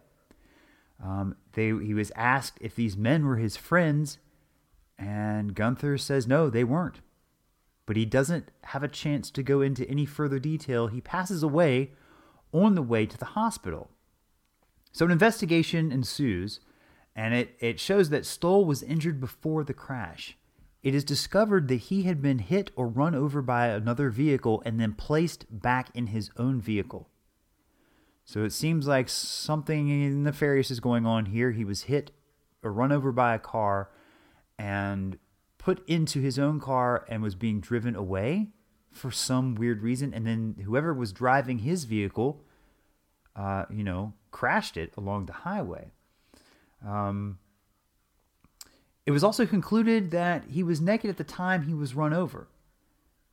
Um, 1.04 1.36
they, 1.54 1.68
he 1.68 1.94
was 1.94 2.12
asked 2.16 2.58
if 2.62 2.76
these 2.76 2.96
men 2.96 3.26
were 3.26 3.36
his 3.36 3.58
friends, 3.58 4.20
and 4.98 5.54
Gunther 5.54 5.98
says 5.98 6.26
no, 6.26 6.50
they 6.50 6.64
weren't. 6.64 7.02
But 7.86 7.98
he 7.98 8.06
doesn't 8.06 8.50
have 8.66 8.84
a 8.84 8.88
chance 8.88 9.30
to 9.32 9.44
go 9.44 9.62
into 9.62 9.90
any 9.90 10.06
further 10.06 10.40
detail. 10.40 10.88
He 10.88 11.02
passes 11.02 11.44
away 11.44 11.92
on 12.54 12.76
the 12.76 12.82
way 12.82 13.06
to 13.06 13.18
the 13.18 13.26
hospital. 13.26 13.90
So 14.92 15.06
an 15.06 15.12
investigation 15.12 15.92
ensues, 15.92 16.60
and 17.16 17.34
it, 17.34 17.56
it 17.60 17.80
shows 17.80 18.10
that 18.10 18.26
Stoll 18.26 18.64
was 18.64 18.84
injured 18.84 19.20
before 19.20 19.64
the 19.64 19.74
crash. 19.74 20.38
It 20.84 20.94
is 20.94 21.04
discovered 21.04 21.68
that 21.70 21.76
he 21.76 22.04
had 22.04 22.22
been 22.22 22.40
hit 22.40 22.70
or 22.76 22.88
run 22.88 23.16
over 23.16 23.42
by 23.42 23.68
another 23.68 24.10
vehicle 24.10 24.62
and 24.66 24.80
then 24.80 24.94
placed 24.94 25.46
back 25.50 25.90
in 25.94 26.08
his 26.08 26.30
own 26.38 26.60
vehicle. 26.60 27.10
So 28.26 28.44
it 28.44 28.52
seems 28.52 28.88
like 28.88 29.10
something 29.10 30.24
nefarious 30.24 30.72
is 30.72 30.80
going 30.80 31.06
on 31.06 31.28
here. 31.28 31.52
He 31.52 31.66
was 31.66 31.84
hit 31.84 32.12
or 32.62 32.72
run 32.72 32.92
over 32.92 33.12
by 33.12 33.34
a 33.34 33.40
car 33.40 33.90
and 34.58 35.18
put 35.64 35.88
into 35.88 36.20
his 36.20 36.38
own 36.38 36.60
car 36.60 37.06
and 37.08 37.24
was 37.24 37.36
being 37.36 37.62
driven 37.62 37.96
away 37.96 38.50
for 38.92 39.10
some 39.12 39.56
weird 39.56 39.82
reason. 39.82 40.14
And 40.14 40.28
then 40.28 40.56
whoever 40.66 40.94
was 40.94 41.14
driving 41.14 41.60
his 41.60 41.86
vehicle, 41.86 42.44
uh, 43.36 43.66
you 43.72 43.84
know, 43.84 44.14
crashed 44.32 44.76
it 44.76 44.92
along 44.98 45.26
the 45.26 45.34
highway. 45.34 45.92
Um, 46.86 47.40
it 49.06 49.12
was 49.12 49.24
also 49.24 49.46
concluded 49.46 50.12
that 50.12 50.44
he 50.50 50.64
was 50.64 50.82
naked 50.82 51.10
at 51.10 51.18
the 51.18 51.24
time 51.24 51.64
he 51.64 51.74
was 51.74 51.96
run 51.96 52.14
over. 52.14 52.50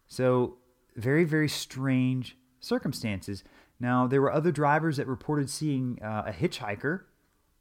So, 0.07 0.59
very, 0.97 1.25
very 1.25 1.49
strange 1.49 2.37
circumstances. 2.61 3.43
Now, 3.81 4.07
there 4.07 4.21
were 4.21 4.33
other 4.33 4.53
drivers 4.53 4.99
that 4.99 5.07
reported 5.07 5.51
seeing 5.51 5.99
uh, 6.03 6.25
a 6.27 6.33
hitchhiker 6.33 7.03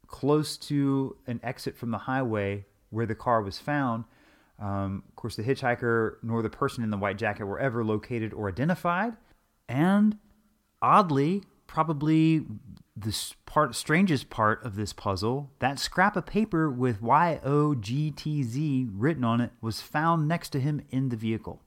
close 0.06 0.56
to 0.56 1.16
an 1.26 1.40
exit 1.42 1.76
from 1.76 1.90
the 1.90 1.98
highway 1.98 2.66
where 2.90 3.06
the 3.06 3.14
car 3.14 3.42
was 3.42 3.58
found. 3.58 4.04
Um, 4.60 5.04
of 5.08 5.16
course, 5.16 5.36
the 5.36 5.42
hitchhiker 5.42 6.16
nor 6.22 6.42
the 6.42 6.50
person 6.50 6.84
in 6.84 6.90
the 6.90 6.98
white 6.98 7.16
jacket 7.16 7.46
were 7.46 7.58
ever 7.58 7.82
located 7.82 8.34
or 8.34 8.48
identified. 8.48 9.16
And 9.68 10.18
oddly, 10.82 11.42
probably 11.66 12.44
the 12.96 13.16
part, 13.46 13.74
strangest 13.74 14.28
part 14.28 14.62
of 14.64 14.76
this 14.76 14.92
puzzle, 14.92 15.50
that 15.60 15.78
scrap 15.78 16.16
of 16.16 16.26
paper 16.26 16.68
with 16.68 17.00
Y 17.00 17.40
O 17.42 17.74
G 17.74 18.10
T 18.10 18.42
Z 18.42 18.88
written 18.92 19.24
on 19.24 19.40
it 19.40 19.52
was 19.62 19.80
found 19.80 20.28
next 20.28 20.50
to 20.50 20.60
him 20.60 20.82
in 20.90 21.08
the 21.08 21.16
vehicle. 21.16 21.62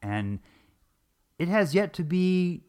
And 0.00 0.38
it 1.38 1.48
has 1.48 1.74
yet 1.74 1.92
to 1.94 2.04
be 2.04 2.62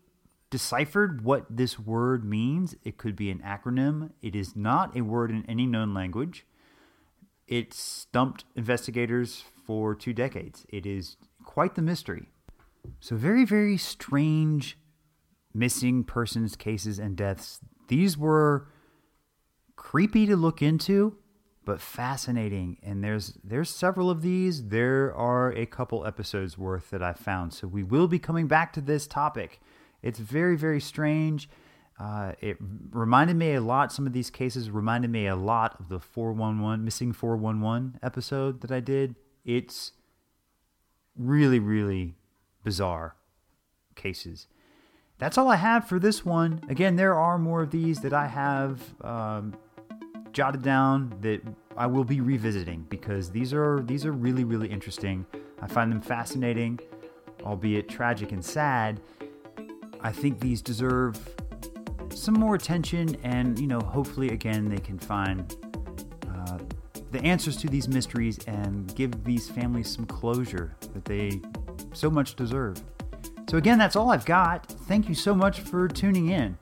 deciphered 0.50 1.24
what 1.24 1.46
this 1.50 1.80
word 1.80 2.26
means. 2.26 2.76
It 2.84 2.98
could 2.98 3.16
be 3.16 3.30
an 3.30 3.40
acronym. 3.40 4.12
It 4.22 4.36
is 4.36 4.56
not 4.56 4.98
a 4.98 5.02
word 5.02 5.32
in 5.32 5.46
any 5.48 5.66
known 5.66 5.94
language. 5.94 6.46
It 7.50 7.74
stumped 7.74 8.46
investigators 8.56 9.44
for 9.66 9.96
two 9.96 10.14
decades. 10.14 10.68
It 10.70 10.86
is 10.86 11.18
quite 11.44 11.74
the 11.74 11.82
mystery. 11.82 12.30
So, 13.00 13.16
very, 13.16 13.44
very 13.44 13.76
strange 13.76 14.78
missing 15.52 16.04
persons 16.04 16.56
cases 16.56 17.00
and 17.00 17.18
deaths. 17.18 17.60
These 17.88 18.20
were 18.20 18.68
creepy 19.76 20.28
to 20.28 20.36
look 20.36 20.62
into, 20.62 21.18
but 21.66 21.82
fascinating. 21.82 22.78
And 22.84 23.04
there's 23.04 23.40
there's 23.44 23.72
several 23.72 24.12
of 24.12 24.22
these. 24.22 24.68
There 24.68 25.12
are 25.16 25.52
a 25.52 25.66
couple 25.66 26.06
episodes 26.06 26.56
worth 26.56 26.92
that 26.92 27.02
I 27.02 27.14
found. 27.14 27.56
So 27.56 27.68
we 27.68 27.82
will 27.82 28.08
be 28.08 28.20
coming 28.20 28.46
back 28.46 28.74
to 28.74 28.82
this 28.82 29.08
topic. 29.08 29.60
It's 30.04 30.20
very, 30.20 30.56
very 30.56 30.80
strange. 30.80 31.50
Uh, 32.00 32.32
it 32.40 32.58
reminded 32.92 33.36
me 33.36 33.56
a 33.56 33.62
lot, 33.62 33.92
some 33.92 34.08
of 34.08 34.14
these 34.14 34.30
cases 34.30 34.72
reminded 34.72 35.12
me 35.12 35.28
a 35.28 35.36
lot 35.36 35.78
of 35.80 35.90
the 35.90 36.00
411, 36.00 36.86
Missing 36.86 37.12
411 37.12 38.00
episode 38.02 38.62
that 38.62 38.72
I 38.72 38.80
did. 38.80 39.16
It's 39.44 39.92
really, 41.18 41.60
really 41.60 42.16
bizarre 42.64 43.16
cases. 43.96 44.48
That's 45.18 45.38
all 45.38 45.50
I 45.50 45.58
have 45.58 45.90
for 45.90 46.00
this 46.00 46.24
one. 46.24 46.62
Again, 46.70 46.96
there 46.96 47.16
are 47.16 47.38
more 47.38 47.62
of 47.62 47.72
these 47.72 48.00
that 48.00 48.14
I 48.14 48.28
have 48.28 48.82
um, 49.04 49.54
jotted 50.32 50.62
down 50.62 51.18
that 51.20 51.42
I 51.76 51.88
will 51.88 52.06
be 52.06 52.22
revisiting 52.22 52.86
because 52.90 53.30
these 53.30 53.54
are 53.54 53.82
these 53.82 54.06
are 54.06 54.14
really 54.14 54.46
really 54.46 54.70
interesting. 54.70 55.26
I 55.62 55.68
find 55.68 55.92
them 55.92 56.00
fascinating, 56.00 56.80
albeit 57.44 57.90
tragic 57.90 58.32
and 58.32 58.44
sad. 58.44 59.02
I 60.00 60.14
think 60.14 60.40
these 60.40 60.62
deserve 60.62 61.36
some 62.14 62.34
more 62.34 62.56
attention, 62.56 63.16
and 63.24 63.60
you 63.60 63.68
know, 63.68 63.80
hopefully, 63.80 64.30
again, 64.30 64.70
they 64.70 64.80
can 64.80 64.98
find 65.00 65.56
uh, 66.28 66.58
the 67.12 67.22
answers 67.22 67.58
to 67.58 67.68
these 67.68 67.88
mysteries 67.88 68.40
and 68.48 68.94
give 68.96 69.24
these 69.24 69.50
families 69.50 69.90
some 69.90 70.06
closure 70.06 70.76
that 70.94 71.06
they 71.06 71.42
so 71.94 72.10
much 72.10 72.36
deserve. 72.36 72.82
So, 73.50 73.58
again, 73.58 73.80
that's 73.80 73.96
all 73.96 74.12
I've 74.12 74.26
got. 74.26 74.68
Thank 74.68 75.10
you 75.10 75.16
so 75.16 75.34
much 75.34 75.62
for 75.62 75.88
tuning 75.88 76.30
in. 76.30 76.58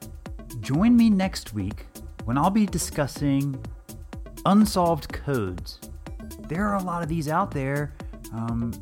Join 0.60 0.96
me 0.96 1.10
next 1.10 1.52
week 1.52 1.86
when 2.24 2.38
I'll 2.38 2.50
be 2.50 2.66
discussing 2.66 3.62
unsolved 4.46 5.12
codes. 5.12 5.80
There 6.48 6.66
are 6.66 6.76
a 6.76 6.82
lot 6.82 7.02
of 7.02 7.08
these 7.08 7.28
out 7.28 7.50
there. 7.50 7.94
Um, 8.32 8.72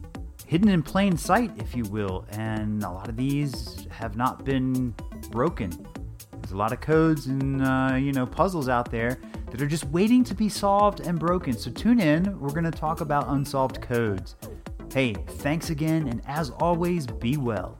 hidden 0.47 0.69
in 0.69 0.83
plain 0.83 1.17
sight, 1.17 1.51
if 1.59 1.75
you 1.75 1.85
will, 1.85 2.25
and 2.31 2.83
a 2.85 2.91
lot 2.91 3.09
of 3.09 3.17
these 3.17 3.87
have 3.91 4.17
not 4.17 4.45
been 4.45 4.95
broken. 5.31 5.73
A 6.57 6.65
lot 6.67 6.73
of 6.73 6.81
codes 6.81 7.27
and 7.27 7.61
uh, 7.63 7.97
you 7.97 8.13
know 8.13 8.25
puzzles 8.25 8.67
out 8.67 8.91
there 8.91 9.19
that 9.51 9.61
are 9.61 9.67
just 9.67 9.85
waiting 9.89 10.25
to 10.25 10.35
be 10.35 10.49
solved 10.49 11.01
and 11.01 11.19
broken. 11.19 11.53
So 11.53 11.71
tune 11.71 12.01
in. 12.01 12.41
We're 12.41 12.49
going 12.49 12.65
to 12.65 12.71
talk 12.71 13.03
about 13.03 13.29
unsolved 13.29 13.83
codes. 13.83 14.37
Hey, 14.91 15.13
thanks 15.13 15.69
again, 15.69 16.09
and 16.09 16.23
as 16.27 16.49
always, 16.49 17.07
be 17.07 17.37
well. 17.37 17.79